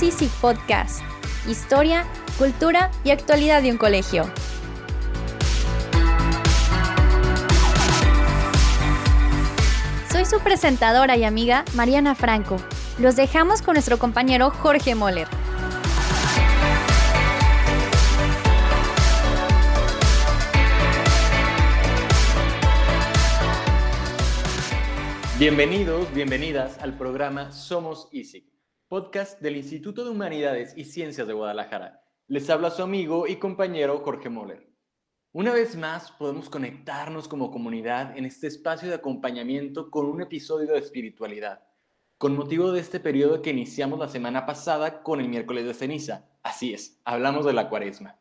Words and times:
Somos 0.00 0.14
Easy 0.14 0.30
Podcast. 0.40 1.02
Historia, 1.46 2.06
cultura 2.38 2.90
y 3.04 3.10
actualidad 3.10 3.62
de 3.62 3.70
un 3.70 3.76
colegio. 3.76 4.24
Soy 10.10 10.24
su 10.24 10.40
presentadora 10.40 11.18
y 11.18 11.24
amiga 11.24 11.66
Mariana 11.74 12.14
Franco. 12.14 12.56
Los 12.98 13.16
dejamos 13.16 13.60
con 13.60 13.74
nuestro 13.74 13.98
compañero 13.98 14.50
Jorge 14.50 14.94
Moller. 14.94 15.28
Bienvenidos, 25.38 26.12
bienvenidas 26.14 26.78
al 26.78 26.96
programa 26.96 27.52
Somos 27.52 28.08
ISIC, 28.12 28.49
podcast 28.90 29.40
del 29.40 29.56
Instituto 29.56 30.02
de 30.02 30.10
Humanidades 30.10 30.76
y 30.76 30.84
Ciencias 30.84 31.28
de 31.28 31.32
Guadalajara. 31.32 32.02
Les 32.26 32.50
habla 32.50 32.72
su 32.72 32.82
amigo 32.82 33.28
y 33.28 33.36
compañero 33.36 34.00
Jorge 34.00 34.28
Moller. 34.28 34.68
Una 35.30 35.52
vez 35.52 35.76
más 35.76 36.10
podemos 36.10 36.50
conectarnos 36.50 37.28
como 37.28 37.52
comunidad 37.52 38.18
en 38.18 38.24
este 38.24 38.48
espacio 38.48 38.88
de 38.88 38.96
acompañamiento 38.96 39.92
con 39.92 40.06
un 40.06 40.22
episodio 40.22 40.72
de 40.72 40.80
espiritualidad, 40.80 41.62
con 42.18 42.34
motivo 42.34 42.72
de 42.72 42.80
este 42.80 42.98
periodo 42.98 43.42
que 43.42 43.50
iniciamos 43.50 43.96
la 43.96 44.08
semana 44.08 44.44
pasada 44.44 45.04
con 45.04 45.20
el 45.20 45.28
miércoles 45.28 45.66
de 45.66 45.74
ceniza. 45.74 46.28
Así 46.42 46.74
es, 46.74 47.00
hablamos 47.04 47.46
de 47.46 47.52
la 47.52 47.68
cuaresma. 47.68 48.18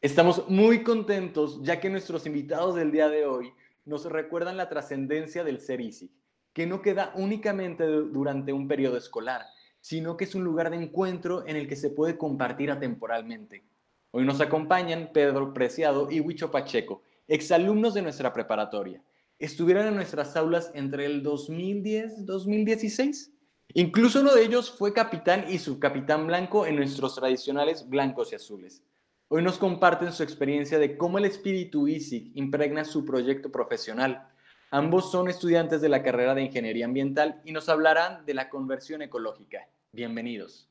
Estamos 0.00 0.48
muy 0.48 0.82
contentos 0.82 1.60
ya 1.62 1.78
que 1.78 1.90
nuestros 1.90 2.24
invitados 2.24 2.74
del 2.74 2.90
día 2.90 3.10
de 3.10 3.26
hoy 3.26 3.52
nos 3.84 4.06
recuerdan 4.06 4.56
la 4.56 4.70
trascendencia 4.70 5.44
del 5.44 5.60
ser 5.60 5.82
ISIC 5.82 6.10
que 6.54 6.66
no 6.66 6.80
queda 6.80 7.12
únicamente 7.16 7.84
durante 7.84 8.54
un 8.54 8.66
periodo 8.66 8.96
escolar, 8.96 9.42
sino 9.86 10.16
que 10.16 10.24
es 10.24 10.34
un 10.34 10.42
lugar 10.42 10.70
de 10.70 10.78
encuentro 10.78 11.46
en 11.46 11.54
el 11.54 11.68
que 11.68 11.76
se 11.76 11.90
puede 11.90 12.18
compartir 12.18 12.72
atemporalmente. 12.72 13.62
Hoy 14.10 14.24
nos 14.24 14.40
acompañan 14.40 15.10
Pedro 15.14 15.54
Preciado 15.54 16.10
y 16.10 16.18
Huicho 16.18 16.50
Pacheco, 16.50 17.02
exalumnos 17.28 17.94
de 17.94 18.02
nuestra 18.02 18.32
preparatoria. 18.32 19.00
Estuvieron 19.38 19.86
en 19.86 19.94
nuestras 19.94 20.36
aulas 20.36 20.72
entre 20.74 21.06
el 21.06 21.22
2010-2016. 21.22 23.30
Incluso 23.74 24.22
uno 24.22 24.34
de 24.34 24.42
ellos 24.42 24.74
fue 24.76 24.92
capitán 24.92 25.44
y 25.48 25.60
subcapitán 25.60 26.26
blanco 26.26 26.66
en 26.66 26.74
nuestros 26.74 27.14
tradicionales 27.14 27.88
blancos 27.88 28.32
y 28.32 28.34
azules. 28.34 28.82
Hoy 29.28 29.44
nos 29.44 29.56
comparten 29.56 30.10
su 30.10 30.24
experiencia 30.24 30.80
de 30.80 30.96
cómo 30.96 31.18
el 31.18 31.26
espíritu 31.26 31.86
ISIC 31.86 32.32
impregna 32.34 32.84
su 32.84 33.04
proyecto 33.04 33.52
profesional 33.52 34.32
Ambos 34.70 35.12
son 35.12 35.28
estudiantes 35.28 35.80
de 35.80 35.88
la 35.88 36.02
carrera 36.02 36.34
de 36.34 36.42
Ingeniería 36.42 36.86
Ambiental 36.86 37.40
y 37.44 37.52
nos 37.52 37.68
hablarán 37.68 38.26
de 38.26 38.34
la 38.34 38.48
conversión 38.48 39.00
ecológica. 39.00 39.68
Bienvenidos. 39.92 40.68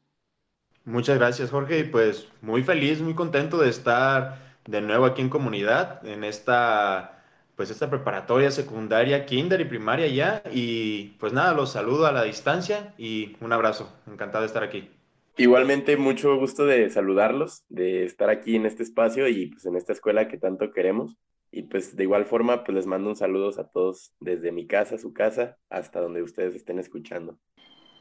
Muchas 0.84 1.18
gracias, 1.18 1.50
Jorge. 1.50 1.80
Y 1.80 1.84
pues 1.86 2.28
muy 2.42 2.64
feliz, 2.64 3.02
muy 3.02 3.16
contento 3.16 3.58
de 3.58 3.70
estar 3.70 4.60
de 4.68 4.82
nuevo 4.82 5.06
aquí 5.06 5.22
en 5.22 5.30
comunidad, 5.30 6.06
en 6.06 6.24
esta, 6.24 7.24
pues 7.56 7.70
esta 7.72 7.90
preparatoria 7.90 8.52
secundaria, 8.52 9.26
kinder 9.26 9.62
y 9.62 9.66
primaria 9.66 10.08
ya. 10.08 10.44
Y 10.52 11.16
pues 11.20 11.34
nada, 11.34 11.54
los 11.54 11.72
saludo 11.72 12.06
a 12.06 12.12
la 12.12 12.24
distancia 12.24 12.94
y 12.98 13.36
un 13.42 13.52
abrazo. 13.52 13.92
Encantado 14.08 14.42
de 14.42 14.48
estar 14.48 14.64
aquí. 14.64 14.90
Igualmente, 15.38 15.98
mucho 15.98 16.38
gusto 16.38 16.66
de 16.66 16.90
saludarlos, 16.90 17.66
de 17.68 18.06
estar 18.06 18.30
aquí 18.30 18.56
en 18.56 18.66
este 18.66 18.84
espacio 18.84 19.28
y 19.28 19.48
pues 19.48 19.66
en 19.66 19.76
esta 19.76 19.92
escuela 19.92 20.28
que 20.28 20.38
tanto 20.38 20.72
queremos. 20.72 21.18
Y 21.52 21.64
pues 21.64 21.96
de 21.96 22.04
igual 22.04 22.26
forma, 22.26 22.64
pues 22.64 22.76
les 22.76 22.86
mando 22.86 23.10
un 23.10 23.16
saludo 23.16 23.50
a 23.60 23.68
todos 23.68 24.14
desde 24.20 24.52
mi 24.52 24.68
casa, 24.68 24.98
su 24.98 25.14
casa, 25.14 25.58
hasta 25.70 26.00
donde 26.00 26.22
ustedes 26.22 26.56
estén 26.56 26.80
escuchando. 26.80 27.38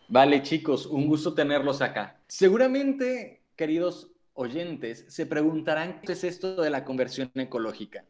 Vale, 0.09 0.43
chicos, 0.43 0.87
un 0.87 1.07
gusto 1.07 1.35
tenerlos 1.35 1.83
acá. 1.83 2.21
Seguramente, 2.27 3.43
queridos 3.57 4.11
oyentes, 4.35 5.05
se 5.09 5.27
preguntarán 5.27 6.01
qué 6.03 6.13
es 6.13 6.25
esto 6.25 6.61
de 6.61 6.71
la 6.71 6.85
conversión 6.85 7.31
ecológica. 7.35 8.05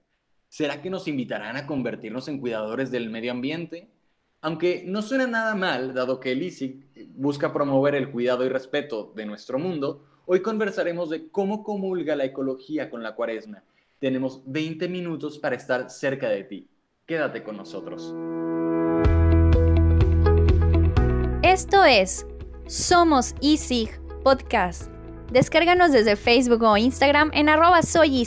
¿Será 0.49 0.83
que 0.83 0.91
nos 0.91 1.09
invitarán 1.09 1.57
a 1.57 1.67
convertirnos 1.67 2.29
en 2.29 2.41
cuidadores 2.41 2.91
del 2.91 3.11
medio 3.11 3.33
ambiente? 3.33 3.89
Aunque 4.41 4.85
no 4.87 5.03
suena 5.03 5.27
nada 5.27 5.55
mal, 5.55 5.95
dado 5.95 6.21
que 6.21 6.33
el 6.33 6.43
ISIC 6.43 7.09
busca 7.15 7.53
promover 7.53 7.95
el 7.95 8.11
cuidado 8.11 8.45
y 8.45 8.49
respeto 8.49 9.13
de 9.17 9.27
nuestro 9.27 9.59
mundo, 9.59 10.05
hoy 10.27 10.43
conversaremos 10.43 11.11
de 11.11 11.29
cómo 11.31 11.65
comulga 11.65 12.15
la 12.17 12.25
ecología 12.25 12.91
con 12.91 13.03
la 13.03 13.15
cuaresma 13.15 13.63
tenemos 14.05 14.43
20 14.45 14.87
minutos 14.87 15.39
para 15.39 15.57
estar 15.57 15.89
cerca 15.89 16.29
de 16.29 16.45
ti. 16.45 16.69
Quédate 17.07 17.43
con 17.43 17.57
nosotros. 17.57 18.15
Esto 21.55 21.85
es 21.85 22.27
Somos 22.67 23.37
ISIG 23.41 24.01
Podcast. 24.25 24.91
Descárganos 25.31 25.93
desde 25.93 26.17
Facebook 26.17 26.65
o 26.65 26.77
Instagram 26.77 27.31
en 27.33 27.49
arroba 27.49 27.81
soy 27.83 28.27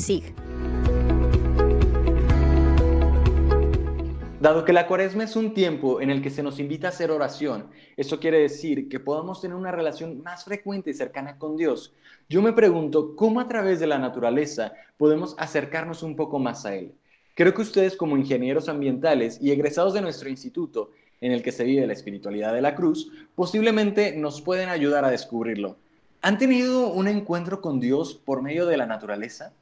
Dado 4.39 4.63
que 4.63 4.71
la 4.71 4.87
cuaresma 4.87 5.25
es 5.25 5.35
un 5.35 5.53
tiempo 5.53 5.99
en 5.99 6.09
el 6.09 6.21
que 6.21 6.29
se 6.29 6.41
nos 6.41 6.57
invita 6.61 6.87
a 6.87 6.91
hacer 6.91 7.11
oración, 7.11 7.67
eso 7.97 8.17
quiere 8.21 8.39
decir 8.39 8.87
que 8.87 9.01
podamos 9.01 9.41
tener 9.41 9.57
una 9.57 9.73
relación 9.73 10.23
más 10.23 10.45
frecuente 10.45 10.91
y 10.91 10.93
cercana 10.93 11.37
con 11.37 11.57
Dios. 11.57 11.93
Yo 12.29 12.41
me 12.41 12.53
pregunto 12.53 13.13
cómo 13.17 13.41
a 13.41 13.49
través 13.49 13.81
de 13.81 13.87
la 13.87 13.99
naturaleza 13.99 14.71
podemos 14.95 15.35
acercarnos 15.37 16.01
un 16.01 16.15
poco 16.15 16.39
más 16.39 16.65
a 16.65 16.75
Él. 16.75 16.93
Creo 17.35 17.53
que 17.53 17.61
ustedes 17.61 17.97
como 17.97 18.17
ingenieros 18.17 18.69
ambientales 18.69 19.37
y 19.41 19.51
egresados 19.51 19.93
de 19.93 20.01
nuestro 20.01 20.29
instituto, 20.29 20.91
en 21.21 21.31
el 21.31 21.41
que 21.43 21.51
se 21.51 21.63
vive 21.63 21.87
la 21.87 21.93
espiritualidad 21.93 22.53
de 22.53 22.61
la 22.61 22.75
cruz, 22.75 23.11
posiblemente 23.35 24.15
nos 24.15 24.41
pueden 24.41 24.69
ayudar 24.69 25.05
a 25.05 25.11
descubrirlo. 25.11 25.77
¿Han 26.21 26.37
tenido 26.37 26.91
un 26.91 27.07
encuentro 27.07 27.61
con 27.61 27.79
Dios 27.79 28.15
por 28.15 28.41
medio 28.41 28.65
de 28.65 28.77
la 28.77 28.85
naturaleza? 28.85 29.53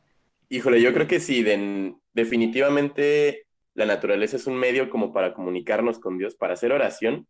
Híjole, 0.50 0.82
yo 0.82 0.94
creo 0.94 1.08
que 1.08 1.20
sí, 1.20 1.46
definitivamente 2.14 3.46
la 3.74 3.86
naturaleza 3.86 4.38
es 4.38 4.48
un 4.48 4.56
medio 4.56 4.90
como 4.90 5.12
para 5.12 5.34
comunicarnos 5.34 6.00
con 6.00 6.18
Dios, 6.18 6.36
para 6.36 6.54
hacer 6.54 6.72
oración. 6.72 7.28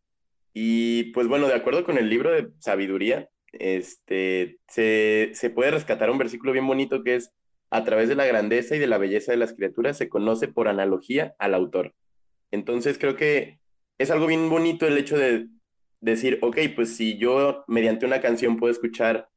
Y 0.54 1.06
pues 1.12 1.28
bueno, 1.28 1.48
de 1.48 1.56
acuerdo 1.56 1.84
con 1.84 1.98
el 1.98 2.10
libro 2.10 2.32
de 2.32 2.50
sabiduría, 2.60 3.30
este, 3.52 4.60
se, 4.68 5.32
se 5.34 5.50
puede 5.50 5.72
rescatar 5.72 6.10
un 6.10 6.18
versículo 6.18 6.52
bien 6.52 6.68
bonito 6.68 7.04
que 7.04 7.16
es, 7.16 7.32
a 7.72 7.84
través 7.84 8.10
de 8.10 8.16
la 8.16 8.26
grandeza 8.26 8.76
y 8.76 8.80
de 8.80 8.88
la 8.88 8.98
belleza 8.98 9.32
de 9.32 9.38
las 9.38 9.54
criaturas 9.54 9.98
se 9.98 10.08
conoce 10.08 10.48
por 10.48 10.68
analogía 10.68 11.36
al 11.40 11.54
autor. 11.54 11.94
Entonces 12.52 12.98
creo 12.98 13.16
que 13.16 13.60
es 13.98 14.12
algo 14.12 14.28
bien 14.28 14.50
bonito 14.50 14.88
el 14.88 14.98
hecho 14.98 15.18
de 15.18 15.48
decir, 16.02 16.40
ok, 16.42 16.58
pues 16.76 16.96
si 16.96 17.18
yo 17.18 17.64
mediante 17.68 18.06
una 18.06 18.22
canción 18.22 18.58
puedo 18.58 18.72
escuchar 18.72 19.30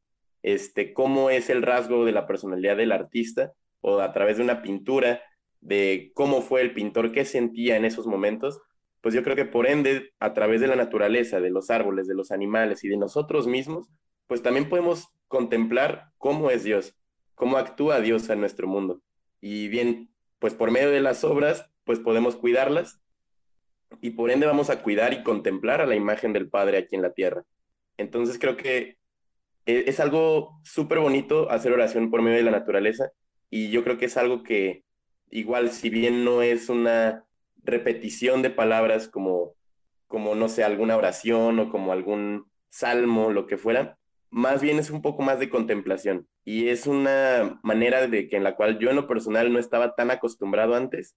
este, 0.42 0.92
cómo 0.92 1.30
es 1.30 1.50
el 1.50 1.62
rasgo 1.62 2.04
de 2.04 2.12
la 2.12 2.26
personalidad 2.26 2.76
del 2.76 2.92
artista 2.92 3.52
o 3.80 4.00
a 4.00 4.12
través 4.12 4.36
de 4.36 4.42
una 4.42 4.62
pintura, 4.62 5.22
de 5.60 6.12
cómo 6.14 6.42
fue 6.42 6.62
el 6.62 6.72
pintor, 6.72 7.12
qué 7.12 7.24
sentía 7.24 7.76
en 7.76 7.84
esos 7.84 8.06
momentos, 8.06 8.60
pues 9.00 9.14
yo 9.14 9.22
creo 9.22 9.36
que 9.36 9.44
por 9.44 9.66
ende, 9.66 10.12
a 10.20 10.34
través 10.34 10.60
de 10.60 10.66
la 10.66 10.76
naturaleza, 10.76 11.40
de 11.40 11.50
los 11.50 11.70
árboles, 11.70 12.06
de 12.06 12.14
los 12.14 12.30
animales 12.30 12.84
y 12.84 12.88
de 12.88 12.96
nosotros 12.96 13.46
mismos, 13.46 13.88
pues 14.26 14.42
también 14.42 14.68
podemos 14.68 15.08
contemplar 15.28 16.10
cómo 16.18 16.50
es 16.50 16.64
Dios, 16.64 16.96
cómo 17.34 17.56
actúa 17.56 18.00
Dios 18.00 18.28
en 18.28 18.40
nuestro 18.40 18.66
mundo. 18.66 19.00
Y 19.40 19.68
bien, 19.68 20.10
pues 20.38 20.54
por 20.54 20.70
medio 20.70 20.90
de 20.90 21.00
las 21.00 21.24
obras, 21.24 21.70
pues 21.84 22.00
podemos 22.00 22.36
cuidarlas 22.36 23.00
y 24.00 24.10
por 24.10 24.30
ende 24.30 24.46
vamos 24.46 24.70
a 24.70 24.82
cuidar 24.82 25.12
y 25.12 25.22
contemplar 25.22 25.80
a 25.80 25.86
la 25.86 25.96
imagen 25.96 26.32
del 26.32 26.48
Padre 26.48 26.78
aquí 26.78 26.96
en 26.96 27.02
la 27.02 27.12
tierra. 27.12 27.44
Entonces 27.96 28.38
creo 28.38 28.56
que 28.56 28.98
e, 29.66 29.84
es 29.86 30.00
algo 30.00 30.60
súper 30.64 30.98
bonito 30.98 31.50
hacer 31.50 31.72
oración 31.72 32.10
por 32.10 32.22
medio 32.22 32.38
de 32.38 32.44
la 32.44 32.50
naturaleza 32.50 33.10
y 33.50 33.70
yo 33.70 33.84
creo 33.84 33.98
que 33.98 34.06
es 34.06 34.16
algo 34.16 34.42
que 34.42 34.84
igual 35.30 35.70
si 35.70 35.90
bien 35.90 36.24
no 36.24 36.42
es 36.42 36.68
una 36.68 37.24
repetición 37.64 38.42
de 38.42 38.50
palabras 38.50 39.08
como, 39.08 39.54
como 40.06 40.34
no 40.34 40.48
sé, 40.48 40.64
alguna 40.64 40.96
oración 40.96 41.58
o 41.58 41.70
como 41.70 41.92
algún 41.92 42.46
salmo, 42.68 43.30
lo 43.30 43.46
que 43.46 43.58
fuera, 43.58 43.98
más 44.30 44.62
bien 44.62 44.78
es 44.78 44.90
un 44.90 45.02
poco 45.02 45.22
más 45.22 45.38
de 45.38 45.50
contemplación 45.50 46.28
y 46.44 46.68
es 46.68 46.86
una 46.86 47.60
manera 47.62 48.06
de 48.06 48.28
que 48.28 48.36
en 48.36 48.44
la 48.44 48.56
cual 48.56 48.78
yo 48.78 48.90
en 48.90 48.96
lo 48.96 49.06
personal 49.06 49.52
no 49.52 49.58
estaba 49.58 49.94
tan 49.94 50.10
acostumbrado 50.10 50.74
antes, 50.74 51.14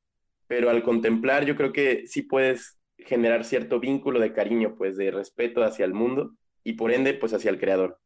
pero 0.52 0.70
al 0.70 0.84
contemplar 0.84 1.46
yo 1.46 1.56
creo 1.56 1.72
que 1.72 2.06
sí 2.08 2.24
puedes 2.24 2.78
generar 2.98 3.46
cierto 3.46 3.80
vínculo 3.80 4.20
de 4.20 4.34
cariño, 4.34 4.76
pues 4.78 4.98
de 4.98 5.10
respeto 5.10 5.64
hacia 5.64 5.86
el 5.86 5.94
mundo 5.94 6.34
y 6.62 6.74
por 6.74 6.92
ende 6.92 7.14
pues 7.14 7.34
hacia 7.34 7.50
el 7.52 7.58
creador. 7.58 7.98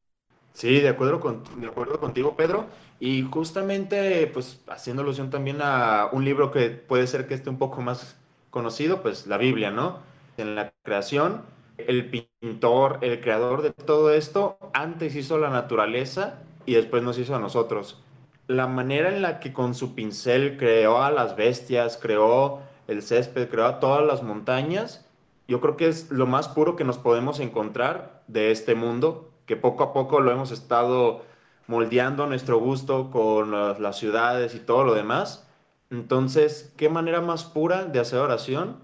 Sí, 0.53 0.79
de 0.79 0.89
acuerdo, 0.89 1.19
con, 1.19 1.41
de 1.59 1.65
acuerdo 1.65 1.99
contigo, 1.99 2.35
Pedro. 2.35 2.67
Y 2.99 3.23
justamente, 3.23 4.27
pues, 4.27 4.61
haciendo 4.67 5.01
alusión 5.01 5.31
también 5.31 5.57
a 5.59 6.07
un 6.11 6.23
libro 6.23 6.51
que 6.51 6.69
puede 6.69 7.07
ser 7.07 7.27
que 7.27 7.33
esté 7.33 7.49
un 7.49 7.57
poco 7.57 7.81
más 7.81 8.15
conocido, 8.51 9.01
pues 9.01 9.25
la 9.25 9.39
Biblia, 9.39 9.71
¿no? 9.71 10.01
En 10.37 10.53
la 10.53 10.71
creación, 10.83 11.41
el 11.79 12.11
pintor, 12.11 12.99
el 13.01 13.21
creador 13.21 13.63
de 13.63 13.71
todo 13.71 14.13
esto, 14.13 14.59
antes 14.75 15.15
hizo 15.15 15.39
la 15.39 15.49
naturaleza 15.49 16.43
y 16.67 16.75
después 16.75 17.01
nos 17.01 17.17
hizo 17.17 17.35
a 17.35 17.39
nosotros. 17.39 18.04
La 18.47 18.67
manera 18.67 19.09
en 19.09 19.21
la 19.21 19.39
que 19.39 19.53
con 19.53 19.73
su 19.73 19.95
pincel 19.95 20.57
creó 20.57 21.01
a 21.01 21.11
las 21.11 21.35
bestias, 21.35 21.97
creó 21.97 22.61
el 22.87 23.01
césped, 23.01 23.49
creó 23.49 23.65
a 23.65 23.79
todas 23.79 24.05
las 24.05 24.21
montañas, 24.21 25.05
yo 25.47 25.61
creo 25.61 25.77
que 25.77 25.87
es 25.87 26.11
lo 26.11 26.25
más 26.25 26.47
puro 26.47 26.75
que 26.75 26.83
nos 26.83 26.97
podemos 26.97 27.39
encontrar 27.39 28.23
de 28.27 28.51
este 28.51 28.75
mundo 28.75 29.31
que 29.45 29.55
poco 29.55 29.83
a 29.83 29.93
poco 29.93 30.19
lo 30.19 30.31
hemos 30.31 30.51
estado 30.51 31.23
moldeando 31.67 32.23
a 32.23 32.27
nuestro 32.27 32.59
gusto 32.59 33.11
con 33.11 33.51
las, 33.51 33.79
las 33.79 33.97
ciudades 33.97 34.55
y 34.55 34.59
todo 34.59 34.83
lo 34.83 34.93
demás. 34.95 35.47
Entonces, 35.91 36.73
¿qué 36.77 36.89
manera 36.89 37.21
más 37.21 37.43
pura 37.43 37.85
de 37.85 37.99
hacer 37.99 38.19
oración 38.19 38.77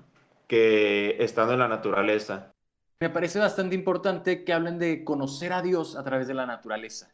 que 0.47 1.17
estando 1.19 1.53
en 1.53 1.59
la 1.59 1.67
naturaleza? 1.67 2.51
Me 2.99 3.09
parece 3.09 3.39
bastante 3.39 3.73
importante 3.73 4.43
que 4.43 4.53
hablen 4.53 4.77
de 4.77 5.03
conocer 5.03 5.53
a 5.53 5.63
Dios 5.63 5.95
a 5.95 6.03
través 6.03 6.27
de 6.27 6.35
la 6.35 6.45
naturaleza. 6.45 7.11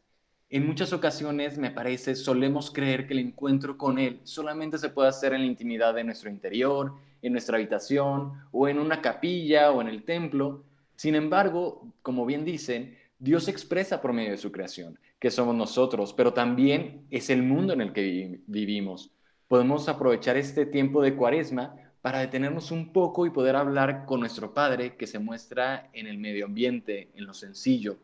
En 0.49 0.65
muchas 0.65 0.94
ocasiones, 0.94 1.57
me 1.57 1.71
parece, 1.71 2.15
solemos 2.15 2.71
creer 2.71 3.05
que 3.05 3.13
el 3.13 3.19
encuentro 3.19 3.77
con 3.77 3.99
Él 3.99 4.21
solamente 4.23 4.77
se 4.77 4.88
puede 4.88 5.09
hacer 5.09 5.33
en 5.33 5.41
la 5.41 5.47
intimidad 5.47 5.94
de 5.94 6.05
nuestro 6.05 6.29
interior, 6.29 6.94
en 7.21 7.33
nuestra 7.33 7.57
habitación, 7.57 8.31
o 8.51 8.69
en 8.69 8.79
una 8.79 9.01
capilla, 9.01 9.71
o 9.71 9.81
en 9.81 9.89
el 9.89 10.03
templo. 10.03 10.63
Sin 10.95 11.15
embargo, 11.15 11.91
como 12.01 12.25
bien 12.25 12.45
dicen, 12.45 12.97
Dios 13.19 13.44
se 13.44 13.51
expresa 13.51 13.99
por 13.99 14.13
medio 14.13 14.31
de 14.31 14.38
su 14.38 14.49
creación, 14.53 14.97
que 15.19 15.31
somos 15.31 15.53
nosotros, 15.53 16.13
pero 16.13 16.33
también 16.33 17.05
es 17.11 17.29
el 17.29 17.44
mundo 17.44 17.73
en 17.73 17.81
el 17.81 17.91
que 17.91 18.39
vivimos. 18.47 19.11
Podemos 19.49 19.89
aprovechar 19.89 20.38
este 20.38 20.65
tiempo 20.65 21.01
de 21.01 21.15
cuaresma 21.15 21.75
para 22.01 22.19
detenernos 22.19 22.71
un 22.71 22.94
poco 22.94 23.25
y 23.25 23.31
poder 23.31 23.57
hablar 23.57 24.05
con 24.05 24.21
nuestro 24.21 24.53
Padre 24.53 24.95
que 24.95 25.07
se 25.07 25.19
muestra 25.19 25.89
en 25.91 26.07
el 26.07 26.17
medio 26.17 26.45
ambiente, 26.45 27.11
en 27.15 27.25
lo 27.25 27.33
sencillo, 27.33 27.97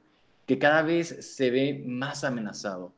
que 0.45 0.59
cada 0.59 0.81
vez 0.81 1.35
se 1.35 1.49
ve 1.51 1.83
más 1.85 2.23
amenazado. 2.23 2.93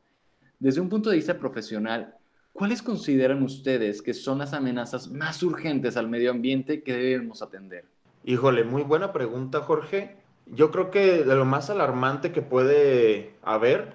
Desde 0.58 0.80
un 0.80 0.88
punto 0.88 1.10
de 1.10 1.16
vista 1.16 1.38
profesional, 1.38 2.16
¿cuáles 2.52 2.82
consideran 2.82 3.42
ustedes 3.42 4.02
que 4.02 4.14
son 4.14 4.38
las 4.38 4.52
amenazas 4.52 5.10
más 5.10 5.42
urgentes 5.42 5.96
al 5.96 6.08
medio 6.08 6.30
ambiente 6.30 6.82
que 6.82 6.94
debemos 6.94 7.42
atender? 7.42 7.84
Híjole, 8.24 8.64
muy 8.64 8.82
buena 8.82 9.12
pregunta, 9.12 9.60
Jorge. 9.60 10.16
Yo 10.46 10.70
creo 10.70 10.90
que 10.90 11.24
de 11.24 11.36
lo 11.36 11.44
más 11.44 11.70
alarmante 11.70 12.32
que 12.32 12.42
puede 12.42 13.34
haber 13.42 13.94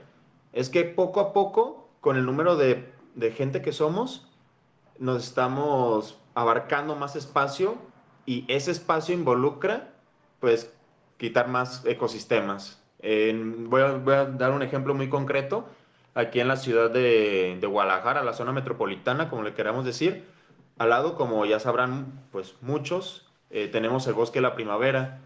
es 0.53 0.69
que 0.69 0.83
poco 0.83 1.19
a 1.19 1.33
poco, 1.33 1.89
con 2.01 2.17
el 2.17 2.25
número 2.25 2.55
de, 2.57 2.91
gente 3.35 3.61
que 3.61 3.71
somos, 3.71 4.27
nos 4.99 5.23
estamos 5.23 6.19
abarcando 6.33 6.95
más 6.95 7.15
espacio 7.15 7.77
y 8.25 8.45
ese 8.47 8.71
espacio 8.71 9.15
involucra, 9.15 9.93
pues, 10.39 10.73
quitar 11.17 11.47
más 11.47 11.85
ecosistemas. 11.85 12.80
Voy, 13.03 13.81
a, 13.81 14.25
dar 14.25 14.51
un 14.51 14.61
ejemplo 14.61 14.93
muy 14.93 15.09
concreto. 15.09 15.65
Aquí 16.13 16.39
en 16.39 16.47
la 16.47 16.57
ciudad 16.57 16.91
de, 16.91 17.57
de, 17.59 17.67
Guadalajara, 17.67 18.23
la 18.23 18.33
zona 18.33 18.51
metropolitana, 18.51 19.29
como 19.29 19.43
le 19.43 19.53
queramos 19.53 19.85
decir, 19.85 20.25
al 20.77 20.89
lado, 20.89 21.15
como 21.15 21.45
ya 21.45 21.59
sabrán, 21.59 22.25
pues 22.31 22.55
muchos, 22.61 23.29
eh, 23.49 23.67
tenemos 23.67 24.07
el 24.07 24.13
bosque 24.13 24.39
de 24.39 24.43
la 24.43 24.55
primavera. 24.55 25.21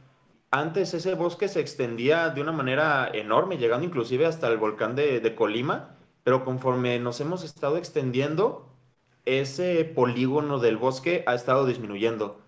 Antes 0.52 0.94
ese 0.94 1.16
bosque 1.16 1.48
se 1.48 1.60
extendía 1.60 2.30
de 2.30 2.42
una 2.42 2.52
manera 2.52 3.10
enorme, 3.12 3.58
llegando 3.58 3.86
inclusive 3.86 4.26
hasta 4.26 4.48
el 4.48 4.58
volcán 4.58 4.96
de, 4.96 5.20
de 5.20 5.36
Colima, 5.36 5.96
pero 6.24 6.46
conforme 6.46 7.00
nos 7.00 7.20
hemos 7.20 7.44
estado 7.44 7.78
extendiendo, 7.78 8.70
ese 9.26 9.86
polígono 9.86 10.60
del 10.60 10.78
bosque 10.78 11.24
ha 11.28 11.34
estado 11.34 11.66
disminuyendo. 11.66 12.40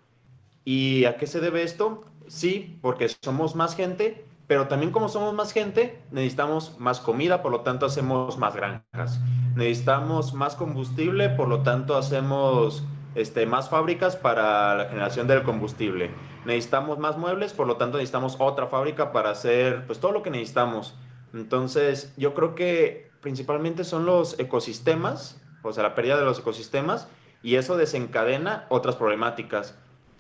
¿Y 0.64 1.06
a 1.06 1.18
qué 1.18 1.28
se 1.28 1.40
debe 1.40 1.64
esto? 1.64 2.04
Sí, 2.28 2.78
porque 2.82 3.10
somos 3.10 3.56
más 3.56 3.76
gente, 3.76 4.26
pero 4.48 4.68
también 4.68 4.92
como 4.92 5.10
somos 5.10 5.34
más 5.34 5.52
gente, 5.52 6.02
necesitamos 6.12 6.80
más 6.80 7.00
comida, 7.00 7.42
por 7.42 7.52
lo 7.52 7.62
tanto 7.62 7.86
hacemos 7.86 8.38
más 8.38 8.56
granjas. 8.56 9.20
Necesitamos 9.56 10.34
más 10.34 10.56
combustible, 10.56 11.30
por 11.30 11.48
lo 11.48 11.64
tanto 11.64 11.98
hacemos 11.98 12.84
este, 13.16 13.46
más 13.46 13.70
fábricas 13.70 14.16
para 14.16 14.76
la 14.76 14.86
generación 14.86 15.28
del 15.28 15.44
combustible. 15.44 16.12
Necesitamos 16.46 16.98
más 16.98 17.18
muebles, 17.18 17.54
por 17.54 17.68
lo 17.68 17.78
tanto 17.78 17.98
necesitamos 17.98 18.38
otra 18.40 18.68
fábrica 18.68 19.12
para 19.12 19.32
hacer 19.32 19.86
pues 19.86 20.00
todo 20.00 20.12
lo 20.12 20.24
que 20.24 20.30
necesitamos. 20.30 20.96
Entonces, 21.34 22.14
yo 22.18 22.34
creo 22.34 22.56
que 22.56 23.12
principalmente 23.22 23.84
son 23.84 24.06
los 24.06 24.40
ecosistemas 24.40 25.42
o 25.68 25.74
sea, 25.74 25.84
la 25.84 25.96
pérdida 25.96 26.18
de 26.18 26.26
los 26.26 26.40
ecosistemas, 26.40 27.08
y 27.44 27.56
eso 27.56 27.78
desencadena 27.78 28.66
otras 28.70 28.96
problemáticas, 28.96 29.78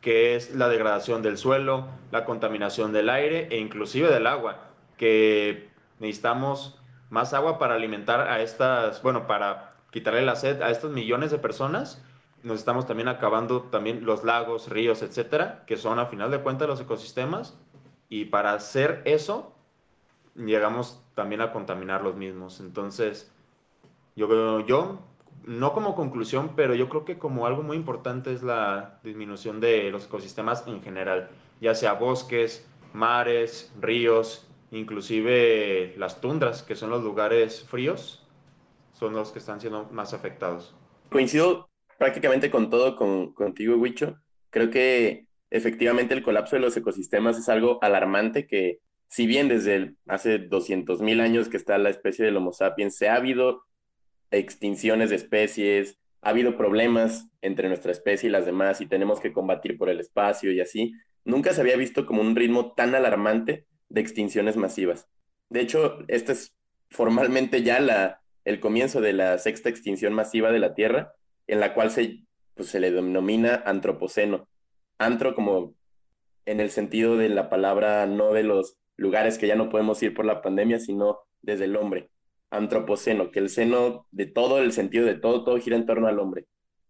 que 0.07 0.38
es 0.38 0.56
la 0.56 0.69
degradación 0.69 1.21
del 1.21 1.38
suelo, 1.38 1.86
la 2.12 2.24
contaminación 2.24 2.94
del 2.94 3.09
aire 3.09 3.50
e 3.51 3.57
inclusive 3.57 4.09
del 4.09 4.25
agua, 4.25 4.69
que 4.95 5.69
necesitamos 6.00 6.80
más 7.09 7.33
agua 7.33 7.59
para 7.59 7.75
alimentar 7.75 8.21
a 8.21 8.42
estas, 8.42 9.01
bueno, 9.01 9.27
para 9.27 9.74
quitarle 9.92 10.21
la 10.21 10.38
sed 10.38 10.62
a 10.62 10.69
estos 10.69 10.94
millones 10.94 11.30
de 11.31 11.39
personas. 11.39 12.01
Nos 12.42 12.59
estamos 12.59 12.88
también 12.88 13.09
acabando 13.09 13.63
también 13.63 14.06
los 14.06 14.24
lagos, 14.24 14.69
ríos, 14.69 15.01
etcétera, 15.01 15.65
que 15.68 15.75
son 15.75 16.00
a 16.00 16.06
final 16.06 16.31
de 16.31 16.39
cuentas 16.39 16.69
los 16.69 16.80
ecosistemas. 16.80 17.59
Y 18.07 18.24
para 18.24 18.54
hacer 18.54 19.01
eso, 19.04 19.54
llegamos 20.36 21.04
también 21.15 21.42
a 21.42 21.51
contaminar 21.51 22.01
los 22.01 22.15
mismos. 22.15 22.62
Entonces, 22.62 23.30
yo, 24.15 24.62
yo 24.62 25.01
no 25.47 25.73
como 25.73 25.95
conclusión, 25.95 26.51
pero 26.55 26.75
yo 26.75 26.89
creo 26.89 27.05
que 27.05 27.17
como 27.17 27.47
algo 27.47 27.63
muy 27.63 27.77
importante 27.77 28.33
es 28.33 28.44
la 28.44 28.99
disminución 29.03 29.59
de 29.61 29.89
los 29.89 30.05
ecosistemas 30.05 30.67
en 30.67 30.83
general, 30.83 31.29
ya 31.61 31.73
sea 31.73 31.94
bosques, 31.94 32.67
mares, 32.94 33.73
ríos, 33.79 34.47
inclusive 34.71 35.95
las 35.97 36.19
tundras, 36.19 36.63
que 36.63 36.75
son 36.75 36.89
los 36.89 37.03
lugares 37.03 37.65
fríos, 37.69 38.27
son 38.94 39.13
los 39.13 39.31
que 39.31 39.39
están 39.39 39.61
siendo 39.61 39.85
más 39.85 40.13
afectados. 40.13 40.75
Coincido 41.09 41.69
prácticamente 41.97 42.51
con 42.51 42.69
todo 42.69 42.95
con, 42.95 43.33
contigo, 43.33 43.77
Huicho. 43.77 44.17
Creo 44.49 44.69
que 44.69 45.27
efectivamente 45.49 46.13
el 46.13 46.23
colapso 46.23 46.57
de 46.57 46.61
los 46.61 46.75
ecosistemas 46.75 47.38
es 47.38 47.47
algo 47.47 47.79
alarmante 47.81 48.47
que 48.47 48.79
si 49.07 49.25
bien 49.25 49.47
desde 49.47 49.95
hace 50.07 50.49
200.000 50.49 51.21
años 51.21 51.47
que 51.47 51.55
está 51.55 51.77
la 51.77 51.89
especie 51.89 52.25
del 52.25 52.35
Homo 52.35 52.51
sapiens 52.51 52.97
se 52.97 53.07
ha 53.07 53.15
habido 53.15 53.63
extinciones 54.31 55.09
de 55.09 55.15
especies, 55.15 55.97
ha 56.21 56.29
habido 56.29 56.57
problemas 56.57 57.27
entre 57.41 57.68
nuestra 57.68 57.91
especie 57.91 58.29
y 58.29 58.31
las 58.31 58.45
demás 58.45 58.81
y 58.81 58.88
tenemos 58.88 59.19
que 59.19 59.31
combatir 59.31 59.77
por 59.77 59.89
el 59.89 60.00
espacio 60.00 60.51
y 60.51 60.59
así. 60.59 60.94
Nunca 61.24 61.53
se 61.53 61.62
había 61.62 61.77
visto 61.77 62.06
como 62.06 62.21
un 62.21 62.35
ritmo 62.35 62.74
tan 62.74 62.95
alarmante 62.95 63.65
de 63.89 64.01
extinciones 64.01 64.57
masivas. 64.57 65.07
De 65.50 65.62
hecho, 65.62 66.00
este 66.07 66.33
es 66.33 66.56
formalmente 66.89 67.63
ya 67.63 67.79
la, 67.79 68.21
el 68.45 68.59
comienzo 68.59 69.01
de 69.01 69.13
la 69.13 69.38
sexta 69.38 69.69
extinción 69.69 70.13
masiva 70.13 70.51
de 70.51 70.59
la 70.59 70.73
Tierra, 70.73 71.13
en 71.47 71.59
la 71.59 71.73
cual 71.73 71.91
se, 71.91 72.23
pues, 72.56 72.69
se 72.69 72.80
le 72.80 72.91
denomina 72.91 73.63
antropoceno. 73.65 74.50
Antro 74.97 75.35
como 75.35 75.75
en 76.45 76.59
el 76.59 76.71
sentido 76.71 77.18
de 77.18 77.30
la 77.30 77.49
palabra 77.49 78.06
no 78.06 78.33
de 78.33 78.44
los 78.44 78.78
lugares 78.95 79.37
que 79.37 79.47
ya 79.47 79.56
no 79.56 79.69
podemos 79.69 80.02
ir 80.02 80.13
por 80.13 80.25
la 80.25 80.42
pandemia, 80.42 80.80
sino 80.80 81.19
desde 81.42 81.66
el 81.66 81.75
hombre 81.75 82.09
antropoceno, 82.49 83.31
que 83.31 83.39
el 83.39 83.49
seno 83.49 84.07
de 84.11 84.25
todo, 84.25 84.59
el 84.59 84.71
sentido 84.71 85.06
de 85.06 85.16
todo, 85.16 85.44
todo 85.44 85.59
gira 85.59 85.75
en 85.75 85.85
torno 85.85 86.07
al 86.07 86.19
hombre. 86.19 86.45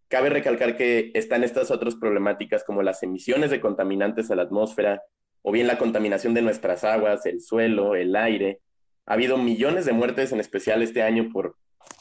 Cabe 0.08 0.30
recalcar 0.30 0.76
que 0.76 1.10
están 1.14 1.44
estas 1.44 1.70
otras 1.70 1.94
problemáticas 1.96 2.64
como 2.64 2.82
las 2.82 3.02
emisiones 3.02 3.50
de 3.50 3.60
contaminantes 3.60 4.30
a 4.30 4.36
la 4.36 4.42
atmósfera, 4.42 5.02
o 5.42 5.52
bien 5.52 5.66
la 5.66 5.78
contaminación 5.78 6.34
de 6.34 6.42
nuestras 6.42 6.84
aguas, 6.84 7.26
el 7.26 7.40
suelo, 7.40 7.94
el 7.94 8.16
aire. 8.16 8.60
Ha 9.06 9.14
habido 9.14 9.36
millones 9.36 9.84
de 9.84 9.92
muertes, 9.92 10.32
en 10.32 10.40
especial 10.40 10.82
este 10.82 11.02
año, 11.02 11.30
por, 11.32 11.56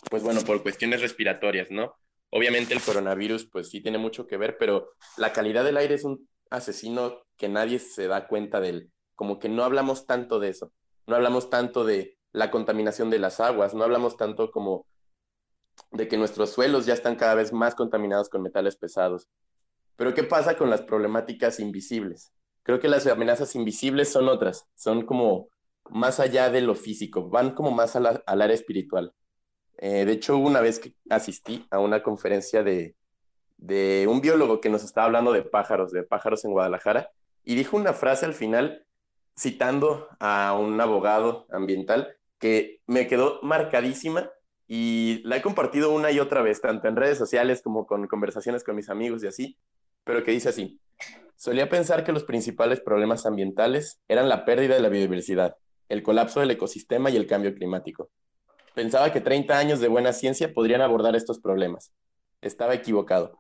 pues 0.10 0.24
bueno, 0.24 0.42
por 0.42 0.62
cuestiones 0.64 1.02
respiratorias, 1.02 1.70
¿no? 1.72 1.96
Obviamente 2.30 2.74
el 2.74 2.82
coronavirus, 2.82 3.46
pues 3.50 3.70
sí 3.70 3.82
tiene 3.82 3.98
mucho 3.98 4.28
que 4.28 4.38
ver, 4.38 4.58
pero 4.58 4.90
la 5.18 5.32
calidad 5.32 5.64
del 5.64 5.78
aire 5.78 5.96
es 5.96 6.04
un 6.04 6.28
asesino 6.50 7.22
que 7.38 7.48
nadie 7.48 7.80
se 7.80 8.08
da 8.08 8.28
cuenta 8.28 8.60
de 8.60 8.70
él. 8.70 8.92
Como 9.16 9.40
que 9.40 9.50
no 9.50 9.64
hablamos 9.64 10.06
tanto 10.06 10.40
de 10.40 10.50
eso. 10.50 10.72
No 11.08 11.16
hablamos 11.16 11.50
tanto 11.50 11.86
de 11.86 12.17
la 12.38 12.52
contaminación 12.52 13.10
de 13.10 13.20
las 13.20 13.40
aguas, 13.40 13.74
no 13.74 13.84
hablamos 13.84 14.16
tanto 14.16 14.52
como 14.52 14.86
de 15.92 16.08
que 16.08 16.18
nuestros 16.18 16.52
suelos 16.52 16.86
ya 16.86 16.94
están 16.94 17.16
cada 17.16 17.34
vez 17.34 17.52
más 17.52 17.74
contaminados 17.74 18.30
con 18.30 18.44
metales 18.44 18.76
pesados. 18.76 19.28
Pero 19.96 20.14
¿qué 20.14 20.24
pasa 20.24 20.56
con 20.56 20.70
las 20.70 20.82
problemáticas 20.82 21.60
invisibles? 21.60 22.32
Creo 22.62 22.80
que 22.80 22.88
las 22.88 23.08
amenazas 23.08 23.56
invisibles 23.56 24.12
son 24.12 24.30
otras, 24.30 24.68
son 24.76 25.06
como 25.06 25.50
más 25.90 26.20
allá 26.20 26.52
de 26.52 26.62
lo 26.62 26.76
físico, 26.76 27.30
van 27.30 27.52
como 27.52 27.72
más 27.72 27.96
al 27.96 28.42
área 28.42 28.54
espiritual. 28.54 29.14
Eh, 29.78 30.06
de 30.06 30.12
hecho, 30.12 30.38
una 30.38 30.62
vez 30.62 30.82
asistí 31.10 31.66
a 31.72 31.80
una 31.80 32.04
conferencia 32.04 32.64
de, 32.64 32.96
de 33.58 34.06
un 34.08 34.22
biólogo 34.22 34.62
que 34.62 34.70
nos 34.70 34.84
estaba 34.84 35.06
hablando 35.06 35.32
de 35.32 35.42
pájaros, 35.42 35.92
de 35.92 36.04
pájaros 36.04 36.46
en 36.46 36.52
Guadalajara, 36.52 37.10
y 37.44 37.56
dijo 37.56 37.78
una 37.78 37.94
frase 37.94 38.26
al 38.26 38.34
final 38.34 38.86
citando 39.36 40.08
a 40.20 40.56
un 40.60 40.80
abogado 40.82 41.48
ambiental 41.52 42.17
que 42.40 42.82
me 42.88 43.08
quedó 43.08 43.40
marcadísima 43.42 44.30
y 44.68 45.22
la 45.24 45.38
he 45.38 45.42
compartido 45.42 45.94
una 45.94 46.12
y 46.12 46.20
otra 46.20 46.42
vez, 46.42 46.62
tanto 46.62 46.88
en 46.88 46.96
redes 46.96 47.18
sociales 47.18 47.62
como 47.62 47.88
con 47.88 48.08
conversaciones 48.08 48.64
con 48.64 48.76
mis 48.76 48.90
amigos 48.90 49.24
y 49.24 49.28
así, 49.28 49.58
pero 50.04 50.24
que 50.24 50.32
dice 50.32 50.50
así, 50.50 50.80
solía 51.36 51.70
pensar 51.70 52.04
que 52.04 52.12
los 52.12 52.24
principales 52.24 52.82
problemas 52.82 53.26
ambientales 53.26 54.00
eran 54.08 54.30
la 54.30 54.46
pérdida 54.46 54.76
de 54.76 54.82
la 54.82 54.90
biodiversidad, 54.90 55.56
el 55.90 56.04
colapso 56.04 56.40
del 56.40 56.52
ecosistema 56.52 57.10
y 57.10 57.16
el 57.16 57.28
cambio 57.28 57.54
climático. 57.54 58.10
Pensaba 58.74 59.12
que 59.12 59.22
30 59.22 59.58
años 59.58 59.80
de 59.80 59.88
buena 59.88 60.14
ciencia 60.14 60.54
podrían 60.54 60.82
abordar 60.82 61.16
estos 61.16 61.40
problemas. 61.40 61.94
Estaba 62.42 62.76
equivocado. 62.76 63.40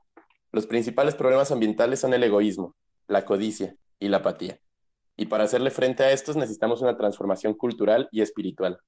Los 0.51 0.65
principales 0.65 1.13
problemas 1.13 1.51
ambientales 1.51 1.99
son 1.99 2.13
el 2.13 2.23
egoísmo, 2.23 2.75
la 3.07 3.25
codicia 3.25 3.75
y 3.99 4.07
la 4.07 4.17
apatía. 4.17 4.59
Y 5.17 5.25
para 5.25 5.43
hacerle 5.43 5.71
frente 5.71 6.03
a 6.03 6.11
estos 6.11 6.35
necesitamos 6.35 6.81
una 6.81 6.95
transformación 6.95 7.55
cultural 7.55 8.07
y 8.11 8.21
espiritual. 8.21 8.79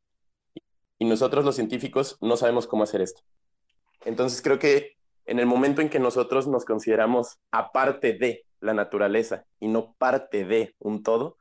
Y 0.99 1.05
nosotros 1.05 1.43
los 1.43 1.55
científicos 1.55 2.17
no 2.21 2.37
sabemos 2.37 2.67
cómo 2.67 2.83
hacer 2.83 3.01
esto. 3.01 3.21
Entonces 4.05 4.41
creo 4.41 4.59
que 4.59 4.97
en 5.25 5.39
el 5.39 5.47
momento 5.47 5.81
en 5.81 5.89
que 5.89 5.99
nosotros 5.99 6.47
nos 6.47 6.65
consideramos 6.65 7.39
aparte 7.51 8.13
de 8.13 8.45
la 8.61 8.73
naturaleza 8.73 9.45
y 9.59 9.67
no 9.67 9.95
parte 9.97 10.45
de 10.45 10.75
un 10.79 11.03
todo, 11.03 11.37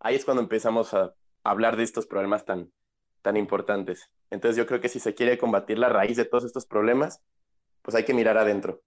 ahí 0.00 0.16
es 0.16 0.24
cuando 0.24 0.42
empezamos 0.42 0.94
a 0.94 1.14
hablar 1.44 1.76
de 1.76 1.84
estos 1.84 2.06
problemas 2.06 2.44
tan, 2.44 2.72
tan 3.22 3.36
importantes. 3.36 4.10
Entonces 4.30 4.56
yo 4.56 4.66
creo 4.66 4.80
que 4.80 4.88
si 4.88 4.98
se 4.98 5.14
quiere 5.14 5.38
combatir 5.38 5.78
la 5.78 5.88
raíz 5.88 6.16
de 6.16 6.24
todos 6.24 6.44
estos 6.44 6.66
problemas, 6.66 7.22
pues 7.82 7.94
hay 7.94 8.04
que 8.04 8.14
mirar 8.14 8.36
adentro. 8.36 8.82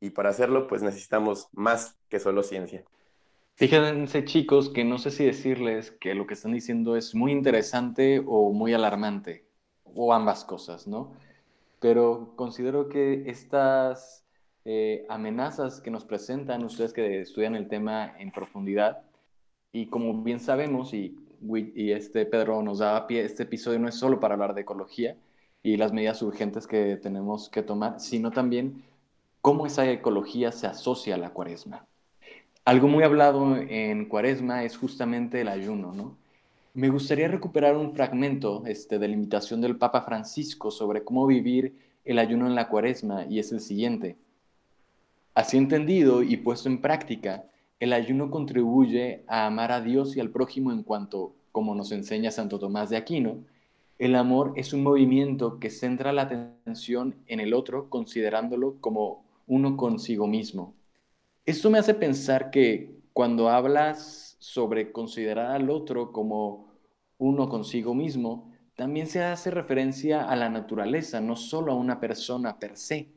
Y 0.00 0.10
para 0.10 0.28
hacerlo, 0.28 0.66
pues 0.68 0.82
necesitamos 0.82 1.48
más 1.52 1.96
que 2.08 2.20
solo 2.20 2.42
ciencia. 2.42 2.84
Fíjense 3.56 4.26
chicos 4.26 4.68
que 4.68 4.84
no 4.84 4.98
sé 4.98 5.10
si 5.10 5.24
decirles 5.24 5.90
que 5.90 6.14
lo 6.14 6.26
que 6.26 6.34
están 6.34 6.52
diciendo 6.52 6.94
es 6.94 7.14
muy 7.14 7.32
interesante 7.32 8.22
o 8.26 8.52
muy 8.52 8.74
alarmante, 8.74 9.46
o 9.82 10.12
ambas 10.12 10.44
cosas, 10.44 10.86
¿no? 10.86 11.14
Pero 11.80 12.34
considero 12.36 12.90
que 12.90 13.30
estas 13.30 14.26
eh, 14.66 15.06
amenazas 15.08 15.80
que 15.80 15.90
nos 15.90 16.04
presentan 16.04 16.64
ustedes 16.64 16.92
que 16.92 17.22
estudian 17.22 17.54
el 17.54 17.68
tema 17.68 18.14
en 18.18 18.30
profundidad, 18.30 19.02
y 19.72 19.86
como 19.86 20.22
bien 20.22 20.38
sabemos, 20.38 20.92
y, 20.92 21.16
y 21.74 21.92
este 21.92 22.26
Pedro 22.26 22.62
nos 22.62 22.80
da 22.80 23.06
pie, 23.06 23.24
este 23.24 23.44
episodio 23.44 23.78
no 23.78 23.88
es 23.88 23.94
solo 23.94 24.20
para 24.20 24.34
hablar 24.34 24.54
de 24.54 24.62
ecología 24.62 25.16
y 25.62 25.78
las 25.78 25.92
medidas 25.92 26.20
urgentes 26.20 26.66
que 26.66 26.96
tenemos 26.96 27.48
que 27.48 27.62
tomar, 27.62 28.00
sino 28.00 28.30
también 28.32 28.84
cómo 29.40 29.66
esa 29.66 29.90
ecología 29.90 30.52
se 30.52 30.66
asocia 30.66 31.14
a 31.14 31.18
la 31.18 31.30
cuaresma. 31.30 31.86
Algo 32.66 32.88
muy 32.88 33.04
hablado 33.04 33.56
en 33.56 34.06
cuaresma 34.06 34.64
es 34.64 34.76
justamente 34.76 35.40
el 35.40 35.46
ayuno, 35.46 35.92
¿no? 35.92 36.16
Me 36.74 36.88
gustaría 36.88 37.28
recuperar 37.28 37.76
un 37.76 37.94
fragmento 37.94 38.64
este, 38.66 38.98
de 38.98 39.06
la 39.06 39.14
invitación 39.14 39.60
del 39.60 39.76
Papa 39.76 40.02
Francisco 40.02 40.72
sobre 40.72 41.04
cómo 41.04 41.28
vivir 41.28 41.76
el 42.04 42.18
ayuno 42.18 42.48
en 42.48 42.56
la 42.56 42.68
cuaresma 42.68 43.24
y 43.26 43.38
es 43.38 43.52
el 43.52 43.60
siguiente. 43.60 44.16
Así 45.32 45.56
entendido 45.56 46.24
y 46.24 46.38
puesto 46.38 46.68
en 46.68 46.80
práctica, 46.80 47.44
el 47.78 47.92
ayuno 47.92 48.32
contribuye 48.32 49.22
a 49.28 49.46
amar 49.46 49.70
a 49.70 49.80
Dios 49.80 50.16
y 50.16 50.20
al 50.20 50.30
prójimo 50.30 50.72
en 50.72 50.82
cuanto, 50.82 51.36
como 51.52 51.72
nos 51.76 51.92
enseña 51.92 52.32
Santo 52.32 52.58
Tomás 52.58 52.90
de 52.90 52.96
Aquino, 52.96 53.44
el 54.00 54.16
amor 54.16 54.54
es 54.56 54.72
un 54.72 54.82
movimiento 54.82 55.60
que 55.60 55.70
centra 55.70 56.12
la 56.12 56.22
atención 56.22 57.14
en 57.28 57.38
el 57.38 57.54
otro 57.54 57.88
considerándolo 57.90 58.74
como 58.80 59.22
uno 59.46 59.76
consigo 59.76 60.26
mismo. 60.26 60.74
Esto 61.46 61.70
me 61.70 61.78
hace 61.78 61.94
pensar 61.94 62.50
que 62.50 62.98
cuando 63.12 63.48
hablas 63.48 64.36
sobre 64.40 64.90
considerar 64.90 65.52
al 65.52 65.70
otro 65.70 66.10
como 66.10 66.72
uno 67.18 67.48
consigo 67.48 67.94
mismo, 67.94 68.52
también 68.74 69.06
se 69.06 69.22
hace 69.22 69.52
referencia 69.52 70.28
a 70.28 70.34
la 70.34 70.48
naturaleza, 70.48 71.20
no 71.20 71.36
solo 71.36 71.70
a 71.70 71.76
una 71.76 72.00
persona 72.00 72.58
per 72.58 72.76
se. 72.76 73.12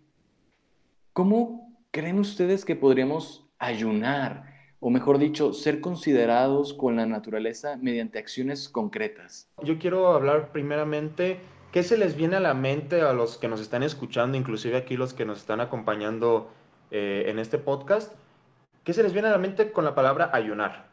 ¿Cómo 1.12 1.76
creen 1.90 2.20
ustedes 2.20 2.66
que 2.66 2.76
podríamos 2.76 3.48
ayunar, 3.58 4.46
o 4.80 4.92
mejor 4.92 5.18
dicho, 5.18 5.52
ser 5.52 5.82
considerados 5.82 6.76
con 6.76 6.98
la 6.98 7.08
naturaleza 7.08 7.78
mediante 7.78 8.20
acciones 8.20 8.70
concretas? 8.70 9.50
Yo 9.64 9.80
quiero 9.80 10.14
hablar 10.14 10.52
primeramente 10.52 11.40
¿Qué 11.72 11.84
se 11.84 11.98
les 11.98 12.16
viene 12.16 12.36
a 12.36 12.40
la 12.40 12.56
mente 12.56 13.02
a 13.02 13.14
los 13.14 13.38
que 13.38 13.48
nos 13.48 13.62
están 13.62 13.84
escuchando, 13.84 14.36
inclusive 14.36 14.76
aquí 14.76 14.98
los 14.98 15.14
que 15.14 15.24
nos 15.24 15.38
están 15.38 15.62
acompañando 15.62 16.50
eh, 16.92 17.26
en 17.28 17.40
este 17.40 17.58
podcast? 17.58 18.14
¿Qué 18.84 18.94
se 18.94 19.04
les 19.04 19.14
viene 19.14 19.28
a 19.28 19.32
la 19.32 19.38
mente 19.38 19.72
con 19.72 19.86
la 19.86 19.96
palabra 19.96 20.32
ayunar? 20.34 20.88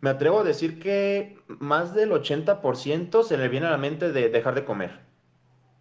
Me 0.00 0.10
atrevo 0.10 0.40
a 0.40 0.44
decir 0.44 0.78
que 0.78 1.38
más 1.46 1.94
del 1.94 2.12
80% 2.12 3.22
se 3.22 3.36
le 3.36 3.48
viene 3.48 3.66
a 3.66 3.70
la 3.70 3.78
mente 3.78 4.12
de 4.12 4.28
dejar 4.28 4.54
de 4.54 4.64
comer. 4.64 5.00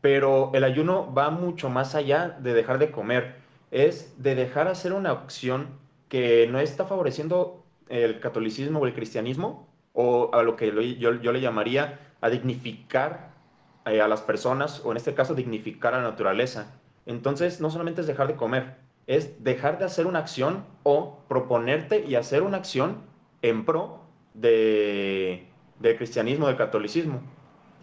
Pero 0.01 0.51
el 0.53 0.63
ayuno 0.63 1.13
va 1.13 1.29
mucho 1.29 1.69
más 1.69 1.95
allá 1.95 2.37
de 2.39 2.53
dejar 2.53 2.79
de 2.79 2.91
comer. 2.91 3.35
Es 3.71 4.13
de 4.21 4.35
dejar 4.35 4.67
hacer 4.67 4.93
una 4.93 5.11
acción 5.11 5.67
que 6.09 6.47
no 6.47 6.59
está 6.59 6.85
favoreciendo 6.85 7.63
el 7.89 8.19
catolicismo 8.19 8.79
o 8.79 8.87
el 8.87 8.93
cristianismo, 8.93 9.67
o 9.93 10.31
a 10.33 10.43
lo 10.43 10.55
que 10.55 10.71
yo, 10.99 11.13
yo 11.13 11.31
le 11.31 11.41
llamaría 11.41 11.99
a 12.21 12.29
dignificar 12.29 13.31
eh, 13.85 14.01
a 14.01 14.07
las 14.07 14.21
personas, 14.21 14.81
o 14.83 14.91
en 14.91 14.97
este 14.97 15.13
caso 15.13 15.35
dignificar 15.35 15.93
a 15.93 16.01
la 16.01 16.09
naturaleza. 16.09 16.73
Entonces, 17.05 17.61
no 17.61 17.69
solamente 17.69 18.01
es 18.01 18.07
dejar 18.07 18.27
de 18.27 18.35
comer, 18.35 18.75
es 19.07 19.41
dejar 19.43 19.79
de 19.79 19.85
hacer 19.85 20.05
una 20.05 20.19
acción 20.19 20.65
o 20.83 21.19
proponerte 21.29 22.05
y 22.05 22.15
hacer 22.15 22.43
una 22.43 22.57
acción 22.57 22.97
en 23.41 23.63
pro 23.65 24.01
de, 24.33 25.47
del 25.79 25.95
cristianismo, 25.95 26.47
del 26.47 26.57
catolicismo. 26.57 27.21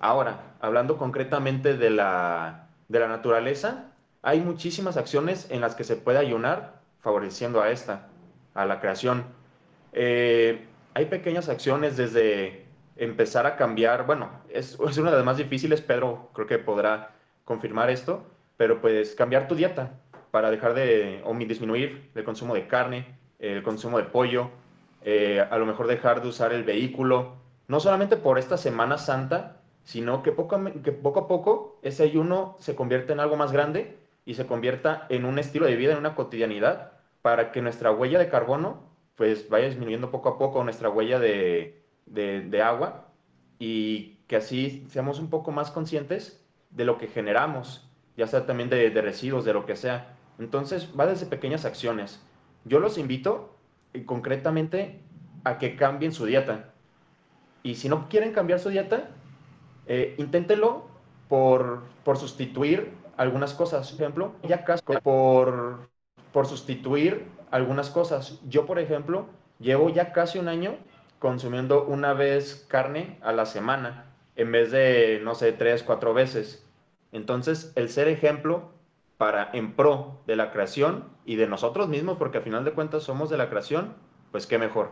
Ahora, 0.01 0.55
hablando 0.61 0.99
concretamente 0.99 1.77
de 1.77 1.91
la, 1.91 2.69
de 2.89 3.01
la 3.01 3.09
naturaleza, 3.09 3.91
hay 4.23 4.41
muchísimas 4.41 4.99
acciones 4.99 5.51
en 5.51 5.63
las 5.63 5.75
que 5.75 5.85
se 5.85 5.97
puede 5.97 6.19
ayunar 6.19 6.81
favoreciendo 7.01 7.63
a 7.63 7.71
esta, 7.71 8.09
a 8.53 8.67
la 8.67 8.81
creación. 8.81 9.25
Eh, 9.93 10.67
hay 10.93 11.07
pequeñas 11.07 11.49
acciones 11.49 11.97
desde 11.97 12.67
empezar 12.97 13.47
a 13.47 13.57
cambiar, 13.57 14.05
bueno, 14.05 14.31
es, 14.51 14.79
es 14.79 14.99
una 14.99 15.11
de 15.11 15.17
las 15.17 15.25
más 15.25 15.39
difíciles, 15.39 15.81
Pedro 15.81 16.31
creo 16.35 16.47
que 16.47 16.59
podrá 16.59 17.13
confirmar 17.45 17.91
esto, 17.91 18.25
pero 18.57 18.81
pues 18.81 19.15
cambiar 19.15 19.49
tu 19.49 19.55
dieta 19.55 19.91
para 20.35 20.51
dejar 20.51 20.75
de, 20.75 21.23
o 21.25 21.33
disminuir 21.33 22.11
el 22.13 22.25
consumo 22.25 22.57
de 22.57 22.67
carne, 22.67 23.07
el 23.39 23.63
consumo 23.63 23.99
de 23.99 24.03
pollo, 24.03 24.51
eh, 25.05 25.41
a 25.49 25.57
lo 25.59 25.65
mejor 25.65 25.87
dejar 25.87 26.23
de 26.23 26.27
usar 26.27 26.53
el 26.53 26.65
vehículo, 26.65 27.37
no 27.69 27.79
solamente 27.79 28.17
por 28.17 28.37
esta 28.41 28.57
Semana 28.57 28.99
Santa, 28.99 29.61
sino 29.85 30.25
que 30.25 30.33
poco, 30.33 30.61
que 30.83 30.91
poco 30.91 31.21
a 31.21 31.29
poco 31.29 31.79
ese 31.83 32.03
ayuno 32.03 32.57
se 32.59 32.75
convierta 32.75 33.13
en 33.13 33.21
algo 33.21 33.37
más 33.37 33.53
grande 33.53 33.97
y 34.25 34.35
se 34.35 34.45
convierta 34.45 35.07
en 35.09 35.25
un 35.25 35.39
estilo 35.39 35.67
de 35.67 35.77
vida, 35.77 35.93
en 35.93 35.99
una 35.99 36.17
cotidianidad, 36.17 36.95
para 37.23 37.53
que 37.53 37.63
nuestra 37.63 37.93
huella 37.93 38.19
de 38.19 38.29
carbono 38.29 38.83
pues 39.15 39.49
vaya 39.49 39.67
disminuyendo 39.67 40.11
poco 40.11 40.31
a 40.31 40.37
poco, 40.37 40.65
nuestra 40.65 40.89
huella 40.89 41.21
de, 41.21 41.81
de, 42.07 42.61
agua 42.61 43.07
y 43.61 44.17
que 44.27 44.35
así 44.35 44.85
seamos 44.89 45.21
un 45.21 45.31
poco 45.31 45.53
más 45.53 45.71
conscientes 45.71 46.45
de 46.71 46.85
lo 46.85 46.99
que 46.99 47.07
generamos, 47.07 47.89
ya 48.17 48.27
sea 48.27 48.47
también 48.47 48.69
de, 48.69 48.91
residuos, 49.01 49.45
de 49.45 49.53
lo 49.53 49.65
que 49.65 49.77
sea. 49.77 50.17
Entonces 50.39 50.89
va 50.99 51.07
desde 51.07 51.27
pequeñas 51.27 51.65
acciones. 51.65 52.21
Yo 52.65 52.81
los 52.81 52.99
invito 52.99 53.55
eh, 53.93 54.05
concretamente 54.05 55.01
a 55.45 55.59
que 55.59 55.77
cambien 55.77 56.13
su 56.13 56.27
dieta. 56.27 56.73
Y 57.63 57.77
si 57.77 57.89
no 57.89 58.09
quieren 58.09 58.33
cambiar 58.33 58.61
su 58.61 58.69
dieta, 58.69 59.11
eh, 59.87 60.15
inténtelo 60.19 60.87
por, 61.29 61.83
por 62.05 62.19
sustituir 62.19 62.93
algunas 63.17 63.55
cosas. 63.55 63.91
Por 63.93 64.01
ejemplo, 64.01 64.35
ya 64.43 64.65
por, 65.03 65.89
por 66.33 66.47
sustituir 66.47 67.27
algunas 67.51 67.91
cosas. 67.91 68.41
Yo, 68.49 68.67
por 68.67 68.79
ejemplo, 68.79 69.27
llevo 69.61 69.89
ya 69.91 70.13
casi 70.13 70.39
un 70.39 70.49
año 70.49 70.77
consumiendo 71.19 71.85
una 71.87 72.13
vez 72.13 72.67
carne 72.69 73.19
a 73.23 73.33
la 73.33 73.47
semana 73.47 74.05
en 74.37 74.53
vez 74.53 74.73
de, 74.73 75.21
no 75.23 75.35
sé, 75.35 75.53
tres, 75.53 75.83
cuatro 75.83 76.13
veces. 76.13 76.67
Entonces, 77.13 77.73
el 77.77 77.89
ser 77.89 78.09
ejemplo 78.09 78.74
para 79.25 79.49
en 79.55 79.75
pro 79.75 80.21
de 80.27 80.37
la 80.37 80.53
creación 80.53 81.09
y 81.25 81.37
de 81.37 81.47
nosotros 81.47 81.89
mismos, 81.89 82.19
porque 82.19 82.37
al 82.37 82.45
final 82.45 82.63
de 82.63 82.75
cuentas 82.75 83.05
somos 83.05 83.31
de 83.31 83.39
la 83.39 83.49
creación, 83.49 83.97
pues 84.31 84.47
qué 84.47 84.59
mejor. 84.59 84.91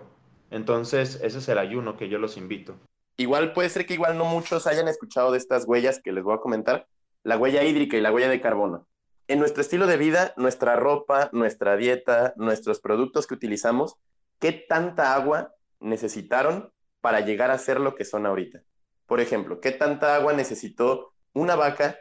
Entonces, 0.51 1.21
ese 1.23 1.37
es 1.37 1.49
el 1.51 1.59
ayuno 1.59 1.99
que 1.99 2.09
yo 2.09 2.19
los 2.19 2.39
invito. 2.39 2.75
Igual 3.19 3.53
puede 3.53 3.69
ser 3.69 3.85
que 3.85 3.93
igual 3.93 4.17
no 4.17 4.25
muchos 4.25 4.67
hayan 4.67 4.89
escuchado 4.89 5.33
de 5.33 5.37
estas 5.37 5.67
huellas 5.67 6.01
que 6.03 6.13
les 6.13 6.25
voy 6.25 6.35
a 6.35 6.41
comentar, 6.41 6.87
la 7.25 7.37
huella 7.37 7.63
hídrica 7.63 7.99
y 7.99 8.01
la 8.01 8.11
huella 8.11 8.31
de 8.31 8.41
carbono. 8.41 8.87
En 9.29 9.39
nuestro 9.39 9.61
estilo 9.61 9.87
de 9.87 9.99
vida, 9.99 10.33
nuestra 10.39 10.77
ropa, 10.77 11.29
nuestra 11.35 11.77
dieta, 11.77 12.33
nuestros 12.37 12.81
productos 12.81 13.27
que 13.27 13.35
utilizamos, 13.35 13.97
¿qué 14.39 14.53
tanta 14.53 15.15
agua 15.15 15.53
necesitaron 15.79 16.73
para 17.03 17.21
llegar 17.21 17.51
a 17.51 17.59
ser 17.59 17.81
lo 17.81 17.95
que 17.95 18.07
son 18.07 18.25
ahorita. 18.25 18.63
Por 19.05 19.21
ejemplo, 19.21 19.61
¿qué 19.61 19.73
tanta 19.73 20.17
agua 20.17 20.33
necesitó 20.33 21.13
una 21.35 21.55
vaca 21.55 21.99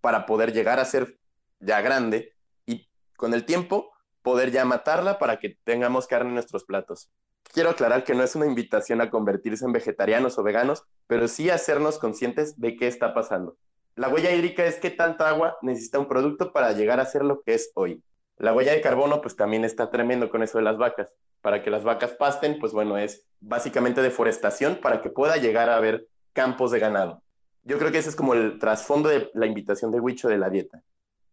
para 0.00 0.26
poder 0.26 0.52
llegar 0.52 0.80
a 0.80 0.84
ser 0.84 1.18
ya 1.60 1.80
grande 1.80 2.34
y 2.66 2.88
con 3.16 3.34
el 3.34 3.44
tiempo 3.44 3.92
poder 4.22 4.50
ya 4.50 4.64
matarla 4.64 5.18
para 5.18 5.38
que 5.38 5.58
tengamos 5.64 6.06
carne 6.06 6.28
en 6.28 6.34
nuestros 6.34 6.64
platos? 6.64 7.10
Quiero 7.52 7.70
aclarar 7.70 8.04
que 8.04 8.14
no 8.14 8.22
es 8.22 8.34
una 8.36 8.46
invitación 8.46 9.00
a 9.00 9.10
convertirse 9.10 9.64
en 9.64 9.72
vegetarianos 9.72 10.38
o 10.38 10.42
veganos, 10.42 10.84
pero 11.06 11.28
sí 11.28 11.48
hacernos 11.50 11.98
conscientes 11.98 12.60
de 12.60 12.76
qué 12.76 12.86
está 12.86 13.14
pasando. 13.14 13.56
La 13.96 14.08
huella 14.08 14.32
hídrica 14.32 14.64
es 14.64 14.76
qué 14.76 14.90
tanta 14.90 15.28
agua 15.28 15.56
necesita 15.62 15.98
un 15.98 16.06
producto 16.06 16.52
para 16.52 16.72
llegar 16.72 17.00
a 17.00 17.06
ser 17.06 17.24
lo 17.24 17.42
que 17.42 17.54
es 17.54 17.72
hoy. 17.74 18.02
La 18.36 18.52
huella 18.52 18.72
de 18.72 18.80
carbono, 18.80 19.20
pues 19.20 19.34
también 19.34 19.64
está 19.64 19.90
tremendo 19.90 20.30
con 20.30 20.44
eso 20.44 20.58
de 20.58 20.64
las 20.64 20.78
vacas. 20.78 21.12
Para 21.40 21.62
que 21.62 21.70
las 21.70 21.82
vacas 21.82 22.12
pasten, 22.12 22.58
pues 22.60 22.72
bueno, 22.72 22.96
es 22.96 23.26
básicamente 23.40 24.00
deforestación 24.00 24.76
para 24.80 25.00
que 25.00 25.10
pueda 25.10 25.36
llegar 25.36 25.68
a 25.68 25.76
haber 25.76 26.06
campos 26.32 26.70
de 26.70 26.78
ganado. 26.78 27.22
Yo 27.64 27.78
creo 27.78 27.90
que 27.90 27.98
ese 27.98 28.10
es 28.10 28.16
como 28.16 28.34
el 28.34 28.60
trasfondo 28.60 29.08
de 29.08 29.30
la 29.34 29.46
invitación 29.46 29.90
de 29.90 29.98
Huicho 29.98 30.28
de 30.28 30.38
la 30.38 30.50
dieta. 30.50 30.82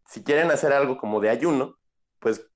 Si 0.08 0.24
quieren 0.24 0.52
hacer 0.52 0.74
algo 0.74 0.98
como 0.98 1.20
de 1.20 1.30
ayuno, 1.30 1.78
pues 2.20 2.48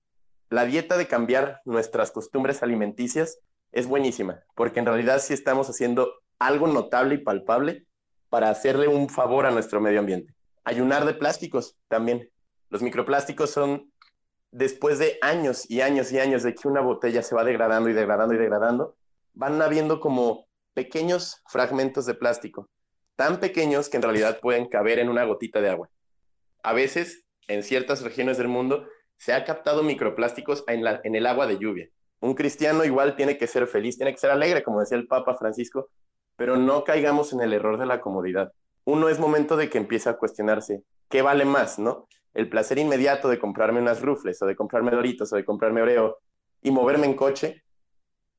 la 0.50 0.66
dieta 0.66 0.98
de 0.98 1.08
cambiar 1.08 1.62
nuestras 1.66 2.12
costumbres 2.12 2.64
alimenticias 2.64 3.40
es 3.72 3.88
buenísima, 3.88 4.44
porque 4.56 4.80
en 4.80 4.86
realidad 4.86 5.20
sí 5.20 5.34
estamos 5.34 5.70
haciendo 5.70 6.12
algo 6.40 6.68
notable 6.68 7.16
y 7.16 7.20
palpable 7.20 7.86
para 8.30 8.50
hacerle 8.50 8.88
un 8.88 9.10
favor 9.10 9.46
a 9.46 9.52
nuestro 9.52 9.82
medio 9.82 10.00
ambiente. 10.00 10.34
Ayunar 10.64 11.06
de 11.06 11.14
plásticos 11.14 11.78
también. 11.88 12.30
Los 12.70 12.82
microplásticos 12.82 13.50
son 13.50 13.92
después 14.52 15.00
de 15.00 15.18
años 15.22 15.70
y 15.70 15.82
años 15.82 16.12
y 16.12 16.20
años 16.20 16.44
de 16.44 16.56
que 16.56 16.68
una 16.68 16.82
botella 16.82 17.22
se 17.22 17.36
va 17.36 17.44
degradando 17.44 17.90
y 17.90 17.94
degradando 17.94 18.34
y 18.34 18.38
degradando, 18.38 18.96
van 19.34 19.62
habiendo 19.62 20.00
como 20.00 20.48
pequeños 20.74 21.42
fragmentos 21.48 22.06
de 22.06 22.14
plástico, 22.14 22.70
tan 23.16 23.40
pequeños 23.40 23.90
que 23.90 23.98
en 23.98 24.04
realidad 24.04 24.40
pueden 24.40 24.68
caber 24.68 25.00
en 25.00 25.10
una 25.10 25.26
gotita 25.26 25.62
de 25.62 25.70
agua. 25.70 25.90
A 26.64 26.74
veces, 26.74 27.26
en 27.50 27.64
ciertas 27.64 28.02
regiones 28.02 28.38
del 28.38 28.48
mundo, 28.48 28.88
se 29.18 29.34
ha 29.34 29.44
captado 29.44 29.84
microplásticos 29.84 30.64
en, 30.68 30.86
en 31.04 31.16
el 31.16 31.26
agua 31.26 31.46
de 31.46 31.58
lluvia. 31.58 31.90
Un 32.22 32.34
cristiano 32.34 32.86
igual 32.86 33.16
tiene 33.16 33.38
que 33.38 33.48
ser 33.48 33.68
feliz, 33.68 33.98
tiene 33.98 34.14
que 34.14 34.20
ser 34.20 34.32
alegre, 34.32 34.64
como 34.64 34.80
decía 34.80 34.98
el 34.98 35.08
Papa 35.08 35.36
Francisco, 35.36 35.90
pero 36.38 36.56
no 36.56 36.86
caigamos 36.86 37.34
en 37.34 37.42
el 37.42 37.52
error 37.52 37.78
de 37.78 37.86
la 37.86 38.00
comodidad. 38.00 38.54
Uno 38.86 39.10
es 39.10 39.20
momento 39.20 39.58
de 39.58 39.70
que 39.70 39.78
empiece 39.78 40.10
a 40.10 40.18
cuestionarse, 40.18 40.84
¿qué 41.10 41.22
vale 41.22 41.44
más, 41.44 41.80
no? 41.80 42.08
El 42.34 42.50
placer 42.50 42.78
inmediato 42.78 43.28
de 43.28 43.40
comprarme 43.40 43.82
unas 43.82 44.02
rufles, 44.02 44.42
o 44.42 44.46
de 44.46 44.56
comprarme 44.56 44.92
doritos, 44.92 45.34
o 45.34 45.36
de 45.36 45.44
comprarme 45.44 45.82
oreo, 45.82 46.20
y 46.62 46.72
moverme 46.72 47.08
en 47.08 47.16
coche, 47.16 47.64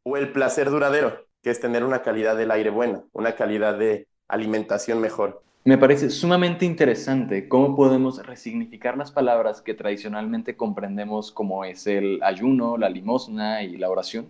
o 0.02 0.16
el 0.16 0.32
placer 0.32 0.70
duradero, 0.70 1.26
que 1.42 1.50
es 1.50 1.60
tener 1.60 1.84
una 1.84 2.02
calidad 2.02 2.36
del 2.36 2.50
aire 2.50 2.70
buena, 2.70 3.04
una 3.12 3.34
calidad 3.34 3.78
de 3.78 4.08
alimentación 4.28 5.00
mejor. 5.00 5.42
Me 5.62 5.76
parece 5.76 6.08
sumamente 6.08 6.64
interesante 6.64 7.46
cómo 7.46 7.76
podemos 7.76 8.24
resignificar 8.26 8.96
las 8.96 9.12
palabras 9.12 9.60
que 9.60 9.74
tradicionalmente 9.74 10.56
comprendemos 10.56 11.30
como 11.32 11.66
es 11.66 11.86
el 11.86 12.22
ayuno, 12.22 12.78
la 12.78 12.88
limosna 12.88 13.62
y 13.62 13.76
la 13.76 13.90
oración, 13.90 14.26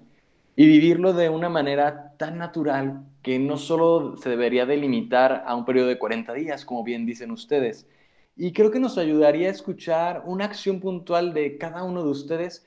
y 0.56 0.66
vivirlo 0.66 1.12
de 1.12 1.28
una 1.28 1.48
manera 1.48 2.14
tan 2.16 2.36
natural 2.36 3.04
que 3.22 3.38
no 3.38 3.58
solo 3.58 4.16
se 4.16 4.28
debería 4.28 4.66
delimitar 4.66 5.44
a 5.46 5.54
un 5.54 5.64
periodo 5.64 5.86
de 5.86 5.98
40 5.98 6.34
días, 6.34 6.64
como 6.64 6.82
bien 6.82 7.06
dicen 7.06 7.30
ustedes, 7.30 7.86
y 8.36 8.52
creo 8.52 8.72
que 8.72 8.80
nos 8.80 8.98
ayudaría 8.98 9.48
a 9.48 9.52
escuchar 9.52 10.24
una 10.26 10.46
acción 10.46 10.80
puntual 10.80 11.32
de 11.32 11.58
cada 11.58 11.84
uno 11.84 12.02
de 12.02 12.10
ustedes, 12.10 12.66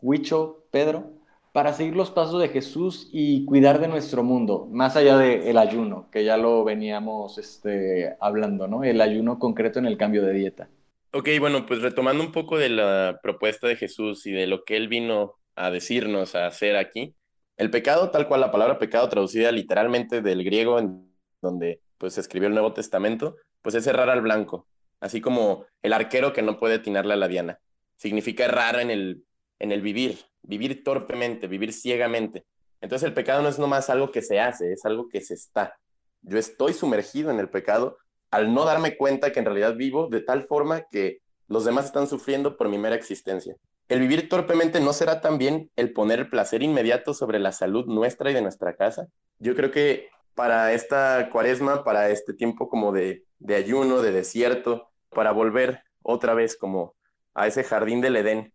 Huicho, 0.00 0.64
Pedro, 0.70 1.12
para 1.52 1.72
seguir 1.72 1.96
los 1.96 2.10
pasos 2.10 2.40
de 2.40 2.48
Jesús 2.48 3.08
y 3.12 3.44
cuidar 3.44 3.80
de 3.80 3.88
nuestro 3.88 4.22
mundo, 4.22 4.68
más 4.70 4.96
allá 4.96 5.18
del 5.18 5.58
ayuno, 5.58 6.08
que 6.10 6.24
ya 6.24 6.36
lo 6.36 6.64
veníamos 6.64 7.38
este, 7.38 8.16
hablando, 8.20 8.68
¿no? 8.68 8.84
El 8.84 9.00
ayuno 9.00 9.38
concreto 9.38 9.78
en 9.78 9.86
el 9.86 9.96
cambio 9.96 10.22
de 10.22 10.32
dieta. 10.32 10.68
Ok, 11.12 11.28
bueno, 11.40 11.66
pues 11.66 11.82
retomando 11.82 12.22
un 12.22 12.30
poco 12.30 12.56
de 12.56 12.68
la 12.68 13.18
propuesta 13.20 13.66
de 13.66 13.74
Jesús 13.74 14.26
y 14.26 14.32
de 14.32 14.46
lo 14.46 14.64
que 14.64 14.76
él 14.76 14.86
vino 14.86 15.34
a 15.56 15.70
decirnos, 15.70 16.36
a 16.36 16.46
hacer 16.46 16.76
aquí, 16.76 17.14
el 17.56 17.70
pecado, 17.70 18.10
tal 18.10 18.28
cual 18.28 18.40
la 18.40 18.52
palabra 18.52 18.78
pecado 18.78 19.08
traducida 19.08 19.50
literalmente 19.50 20.22
del 20.22 20.44
griego 20.44 20.78
en 20.78 21.12
donde 21.42 21.80
pues 21.98 22.14
se 22.14 22.20
escribió 22.20 22.48
el 22.48 22.54
Nuevo 22.54 22.72
Testamento, 22.72 23.36
pues 23.60 23.74
es 23.74 23.86
errar 23.86 24.08
al 24.08 24.22
blanco, 24.22 24.66
así 25.00 25.20
como 25.20 25.66
el 25.82 25.92
arquero 25.92 26.32
que 26.32 26.42
no 26.42 26.56
puede 26.56 26.76
atinarle 26.76 27.14
a 27.14 27.18
la 27.18 27.28
diana. 27.28 27.58
Significa 27.96 28.44
errar 28.44 28.80
en 28.80 28.90
el, 28.90 29.24
en 29.58 29.72
el 29.72 29.82
vivir, 29.82 30.29
vivir 30.50 30.82
torpemente, 30.82 31.46
vivir 31.46 31.72
ciegamente. 31.72 32.44
Entonces 32.80 33.06
el 33.06 33.14
pecado 33.14 33.40
no 33.40 33.48
es 33.48 33.58
nomás 33.58 33.88
algo 33.88 34.10
que 34.10 34.20
se 34.20 34.40
hace, 34.40 34.72
es 34.72 34.84
algo 34.84 35.08
que 35.08 35.20
se 35.20 35.34
está. 35.34 35.76
Yo 36.22 36.38
estoy 36.38 36.72
sumergido 36.74 37.30
en 37.30 37.38
el 37.38 37.48
pecado 37.48 37.96
al 38.30 38.52
no 38.52 38.64
darme 38.64 38.96
cuenta 38.96 39.32
que 39.32 39.38
en 39.38 39.44
realidad 39.46 39.76
vivo 39.76 40.08
de 40.08 40.20
tal 40.20 40.42
forma 40.44 40.82
que 40.90 41.20
los 41.46 41.64
demás 41.64 41.86
están 41.86 42.06
sufriendo 42.06 42.56
por 42.56 42.68
mi 42.68 42.78
mera 42.78 42.96
existencia. 42.96 43.54
El 43.88 44.00
vivir 44.00 44.28
torpemente 44.28 44.80
no 44.80 44.92
será 44.92 45.20
también 45.20 45.70
el 45.76 45.92
poner 45.92 46.20
el 46.20 46.30
placer 46.30 46.62
inmediato 46.62 47.14
sobre 47.14 47.38
la 47.38 47.52
salud 47.52 47.86
nuestra 47.86 48.30
y 48.30 48.34
de 48.34 48.42
nuestra 48.42 48.74
casa. 48.74 49.06
Yo 49.38 49.54
creo 49.54 49.70
que 49.70 50.08
para 50.34 50.72
esta 50.72 51.28
cuaresma, 51.30 51.84
para 51.84 52.10
este 52.10 52.34
tiempo 52.34 52.68
como 52.68 52.92
de, 52.92 53.24
de 53.38 53.54
ayuno, 53.54 54.02
de 54.02 54.12
desierto, 54.12 54.90
para 55.10 55.32
volver 55.32 55.82
otra 56.02 56.34
vez 56.34 56.56
como 56.56 56.94
a 57.34 57.46
ese 57.46 57.64
jardín 57.64 58.00
del 58.00 58.16
Edén, 58.16 58.52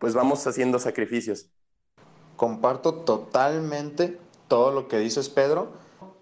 pues 0.00 0.14
vamos 0.14 0.44
haciendo 0.46 0.78
sacrificios. 0.78 1.50
Comparto 2.36 2.94
totalmente 2.94 4.18
todo 4.48 4.72
lo 4.72 4.88
que 4.88 4.98
dices, 4.98 5.28
Pedro. 5.28 5.68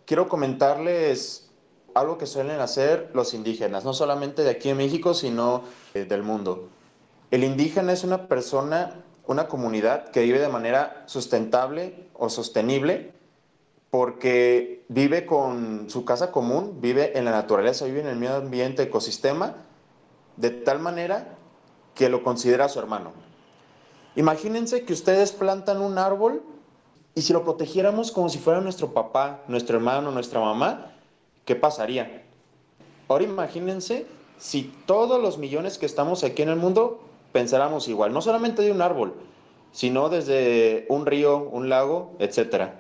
Quiero 0.05 0.29
comentarles 0.29 1.51
algo 1.95 2.19
que 2.19 2.27
suelen 2.27 2.61
hacer 2.61 3.11
los 3.15 3.35
indígenas, 3.35 3.85
no 3.85 3.95
solamente 3.95 4.43
de 4.43 4.51
aquí 4.51 4.69
en 4.69 4.79
México, 4.79 5.15
sino 5.15 5.63
eh, 5.95 6.05
del 6.05 6.25
mundo. 6.25 6.69
El 7.31 7.45
indígena 7.45 7.93
es 7.93 8.03
una 8.03 8.27
persona, 8.27 9.05
una 9.27 9.47
comunidad 9.47 10.11
que 10.11 10.23
vive 10.23 10.41
de 10.41 10.49
manera 10.49 11.05
sustentable 11.07 12.09
o 12.15 12.29
sostenible 12.29 13.13
porque 13.91 14.85
vive 14.89 15.25
con 15.25 15.89
su 15.89 16.05
casa 16.05 16.33
común, 16.33 16.81
vive 16.81 17.17
en 17.17 17.25
la 17.25 17.31
naturaleza, 17.31 17.85
vive 17.85 18.01
en 18.01 18.09
el 18.09 18.17
medio 18.17 18.37
ambiente, 18.37 18.83
ecosistema, 18.83 19.55
de 20.37 20.51
tal 20.51 20.81
manera 20.81 21.37
que 21.95 22.09
lo 22.09 22.25
considera 22.25 22.69
su 22.69 22.81
hermano. 22.81 23.28
Imagínense 24.19 24.83
que 24.83 24.93
ustedes 24.93 25.31
plantan 25.31 25.81
un 25.81 25.97
árbol 25.97 26.43
y 27.15 27.23
si 27.23 27.33
lo 27.33 27.45
protegiéramos 27.45 28.11
como 28.11 28.29
si 28.29 28.39
fuera 28.39 28.61
nuestro 28.61 28.93
papá, 28.93 29.45
nuestro 29.47 29.77
hermano, 29.77 30.11
nuestra 30.11 30.41
mamá, 30.41 30.91
¿qué 31.45 31.55
pasaría? 31.55 32.25
Ahora 33.07 33.23
imagínense 33.23 34.07
si 34.37 34.75
todos 34.87 35.23
los 35.23 35.39
millones 35.39 35.79
que 35.79 35.87
estamos 35.87 36.25
aquí 36.25 36.43
en 36.43 36.49
el 36.49 36.57
mundo 36.57 36.99
pensáramos 37.31 37.87
igual, 37.87 38.13
no 38.13 38.21
solamente 38.21 38.63
de 38.63 38.73
un 38.73 38.83
árbol, 38.83 39.15
sino 39.71 40.09
desde 40.09 40.87
un 40.89 41.07
río, 41.07 41.39
un 41.39 41.69
lago, 41.69 42.11
etc. 42.19 42.73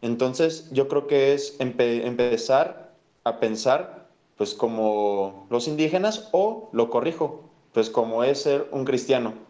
Entonces 0.00 0.70
yo 0.72 0.88
creo 0.88 1.06
que 1.06 1.34
es 1.34 1.56
empezar 1.58 2.94
a 3.24 3.38
pensar 3.38 4.08
pues 4.38 4.54
como 4.54 5.46
los 5.50 5.68
indígenas 5.68 6.30
o 6.32 6.70
lo 6.72 6.88
corrijo, 6.88 7.42
pues 7.74 7.90
como 7.90 8.24
es 8.24 8.40
ser 8.40 8.66
un 8.72 8.86
cristiano 8.86 9.49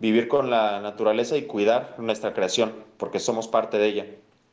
vivir 0.00 0.28
con 0.28 0.50
la 0.50 0.80
naturaleza 0.80 1.36
y 1.36 1.42
cuidar 1.42 1.96
nuestra 1.98 2.34
creación, 2.34 2.72
porque 2.96 3.20
somos 3.20 3.48
parte 3.48 3.78
de 3.78 3.86
ella. 3.86 4.06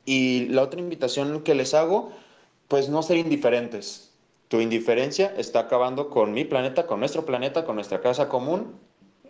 Y 0.06 0.48
la 0.50 0.64
otra 0.64 0.80
invitación 0.80 1.42
que 1.42 1.56
les 1.56 1.74
hago, 1.74 2.12
pues 2.68 2.90
no 2.90 3.04
ser 3.04 3.18
indiferentes. 3.18 4.14
Tu 4.48 4.60
indiferencia 4.60 5.34
está 5.38 5.60
acabando 5.62 6.10
con 6.10 6.34
mi 6.34 6.44
planeta, 6.44 6.86
con 6.86 7.00
nuestro 7.00 7.26
planeta, 7.26 7.66
con 7.66 7.76
nuestra 7.76 8.02
casa 8.02 8.28
común. 8.28 8.76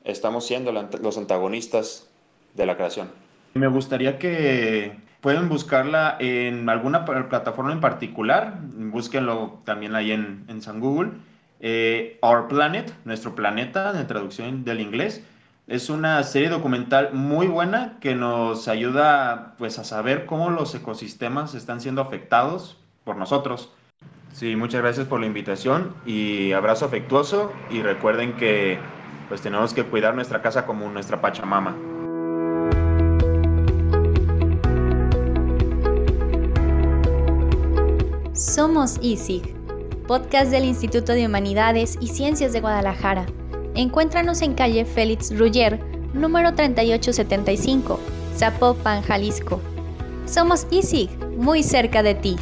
Estamos 0.04 0.45
siendo 0.45 0.71
los 0.71 1.17
antagonistas 1.17 2.08
de 2.56 2.65
la 2.65 2.76
creación. 2.76 3.10
Me 3.54 3.67
gustaría 3.67 4.17
que 4.17 4.93
pueden 5.21 5.50
buscarla 5.50 6.17
en 6.19 6.67
alguna 6.69 7.06
plataforma 7.06 7.71
en 7.71 7.82
particular. 7.82 8.58
Búsquenlo 8.62 9.60
también 9.63 9.95
ahí 9.95 10.12
en, 10.12 10.45
en 10.47 10.62
San 10.62 10.80
Google. 10.80 11.12
Eh, 11.60 12.17
Our 12.24 12.47
Planet, 12.47 12.91
nuestro 13.06 13.36
planeta, 13.36 13.93
en 14.00 14.08
traducción 14.08 14.63
del 14.63 14.82
inglés. 14.82 15.24
Es 15.71 15.89
una 15.89 16.21
serie 16.23 16.49
documental 16.49 17.13
muy 17.13 17.47
buena 17.47 17.97
que 18.01 18.13
nos 18.13 18.67
ayuda 18.67 19.55
pues 19.57 19.79
a 19.79 19.86
saber 19.86 20.25
cómo 20.25 20.49
los 20.49 20.75
ecosistemas 20.75 21.55
están 21.55 21.79
siendo 21.79 22.01
afectados 22.01 22.77
por 23.05 23.15
nosotros. 23.15 23.71
Sí, 24.34 24.57
muchas 24.57 24.81
gracias 24.81 25.07
por 25.07 25.21
la 25.21 25.27
invitación 25.27 25.95
y 26.05 26.51
abrazo 26.51 26.84
afectuoso 26.84 27.53
y 27.69 27.81
recuerden 27.81 28.36
que 28.36 28.79
pues 29.29 29.39
tenemos 29.39 29.73
que 29.73 29.86
cuidar 29.86 30.13
nuestra 30.13 30.41
casa 30.41 30.65
como 30.65 30.89
nuestra 30.89 31.21
Pachamama. 31.21 31.73
Somos 38.34 38.99
ISIG, 39.01 39.55
podcast 40.05 40.51
del 40.51 40.65
Instituto 40.65 41.13
de 41.13 41.27
Humanidades 41.27 41.97
y 42.01 42.07
Ciencias 42.07 42.51
de 42.51 42.60
Guadalajara. 42.60 43.25
Encuéntranos 43.82 44.44
en 44.44 44.54
calle 44.54 44.86
Félix 44.86 45.36
Ruller, 45.36 45.80
número 46.13 46.54
3875, 46.54 48.00
Zapopan, 48.36 49.02
Jalisco. 49.02 49.60
Somos 50.28 50.67
ISIG, 50.70 51.10
muy 51.36 51.63
cerca 51.63 52.04
de 52.04 52.13
ti. 52.13 52.36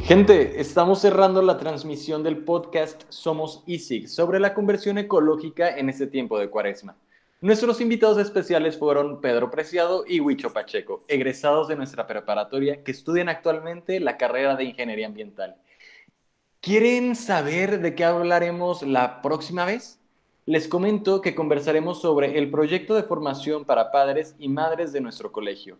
Gente, 0.00 0.60
estamos 0.60 1.00
cerrando 1.00 1.40
la 1.40 1.56
transmisión 1.56 2.22
del 2.22 2.44
podcast 2.44 3.04
Somos 3.08 3.62
ISIG 3.64 4.06
sobre 4.06 4.38
la 4.38 4.52
conversión 4.52 4.98
ecológica 4.98 5.78
en 5.78 5.88
este 5.88 6.08
tiempo 6.08 6.38
de 6.38 6.50
cuaresma. 6.50 6.94
Nuestros 7.40 7.80
invitados 7.80 8.18
especiales 8.18 8.76
fueron 8.76 9.22
Pedro 9.22 9.50
Preciado 9.50 10.04
y 10.06 10.20
Huicho 10.20 10.52
Pacheco, 10.52 11.02
egresados 11.08 11.68
de 11.68 11.76
nuestra 11.76 12.06
preparatoria 12.06 12.84
que 12.84 12.90
estudian 12.90 13.30
actualmente 13.30 13.98
la 13.98 14.18
carrera 14.18 14.56
de 14.56 14.64
Ingeniería 14.64 15.06
Ambiental 15.06 15.56
¿Quieren 16.60 17.14
saber 17.14 17.80
de 17.80 17.94
qué 17.94 18.04
hablaremos 18.04 18.82
la 18.82 19.22
próxima 19.22 19.64
vez? 19.64 20.00
Les 20.44 20.66
comento 20.66 21.20
que 21.20 21.36
conversaremos 21.36 22.00
sobre 22.00 22.36
el 22.36 22.50
proyecto 22.50 22.96
de 22.96 23.04
formación 23.04 23.64
para 23.64 23.92
padres 23.92 24.34
y 24.40 24.48
madres 24.48 24.92
de 24.92 25.00
nuestro 25.00 25.30
colegio. 25.30 25.78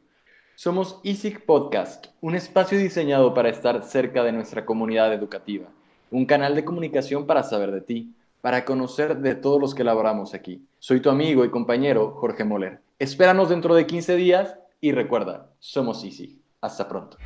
Somos 0.55 1.01
ISIC 1.03 1.45
Podcast, 1.45 2.07
un 2.21 2.37
espacio 2.37 2.79
diseñado 2.79 3.35
para 3.35 3.49
estar 3.49 3.83
cerca 3.83 4.23
de 4.23 4.31
nuestra 4.31 4.65
comunidad 4.65 5.13
educativa, 5.13 5.67
un 6.13 6.27
canal 6.27 6.55
de 6.55 6.65
comunicación 6.65 7.27
para 7.27 7.43
saber 7.43 7.73
de 7.73 7.81
ti, 7.81 8.15
para 8.41 8.65
conocer 8.65 9.17
de 9.19 9.35
todos 9.35 9.61
los 9.61 9.75
que 9.75 9.83
elaboramos 9.83 10.33
aquí. 10.33 10.63
Soy 10.79 11.01
tu 11.01 11.11
amigo 11.11 11.45
y 11.45 11.51
compañero 11.51 12.13
Jorge 12.13 12.45
Moller. 12.45 12.81
Espéranos 13.01 13.49
dentro 13.49 13.75
de 13.75 13.85
15 13.85 14.15
días 14.15 14.57
y 14.81 14.93
recuerda, 14.93 15.51
somos 15.59 16.05
Easy. 16.05 16.41
Hasta 16.61 16.89
pronto. 16.89 17.17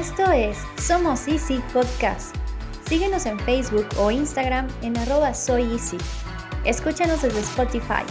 Esto 0.00 0.32
es 0.32 0.56
Somos 0.82 1.28
Easy 1.28 1.62
Podcast. 1.74 2.34
Síguenos 2.88 3.26
en 3.26 3.38
Facebook 3.40 3.86
o 3.98 4.10
Instagram 4.10 4.66
en 4.80 4.96
arroba. 4.96 5.32
Escúchanos 6.64 7.20
desde 7.20 7.40
Spotify. 7.40 8.02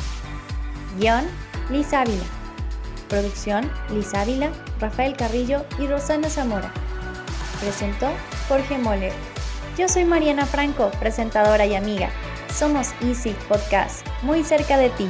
Guión, 1.00 1.26
Liz 1.72 1.92
Ávila. 1.92 2.24
Producción, 3.08 3.72
Liz 3.90 4.14
Ávila, 4.14 4.52
Rafael 4.80 5.18
Carrillo 5.18 5.66
y 5.80 5.88
Rosana 5.88 6.30
Zamora. 6.30 6.72
Presentó 7.60 8.08
Jorge 8.48 8.78
Moller. 8.78 9.14
Yo 9.76 9.90
soy 9.90 10.06
Mariana 10.06 10.46
Franco, 10.46 10.92
presentadora 11.00 11.66
y 11.66 11.74
amiga. 11.74 12.12
Somos 12.54 12.90
Easy 13.02 13.36
Podcast, 13.48 14.06
muy 14.22 14.44
cerca 14.44 14.78
de 14.78 14.92
ti. 14.92 15.10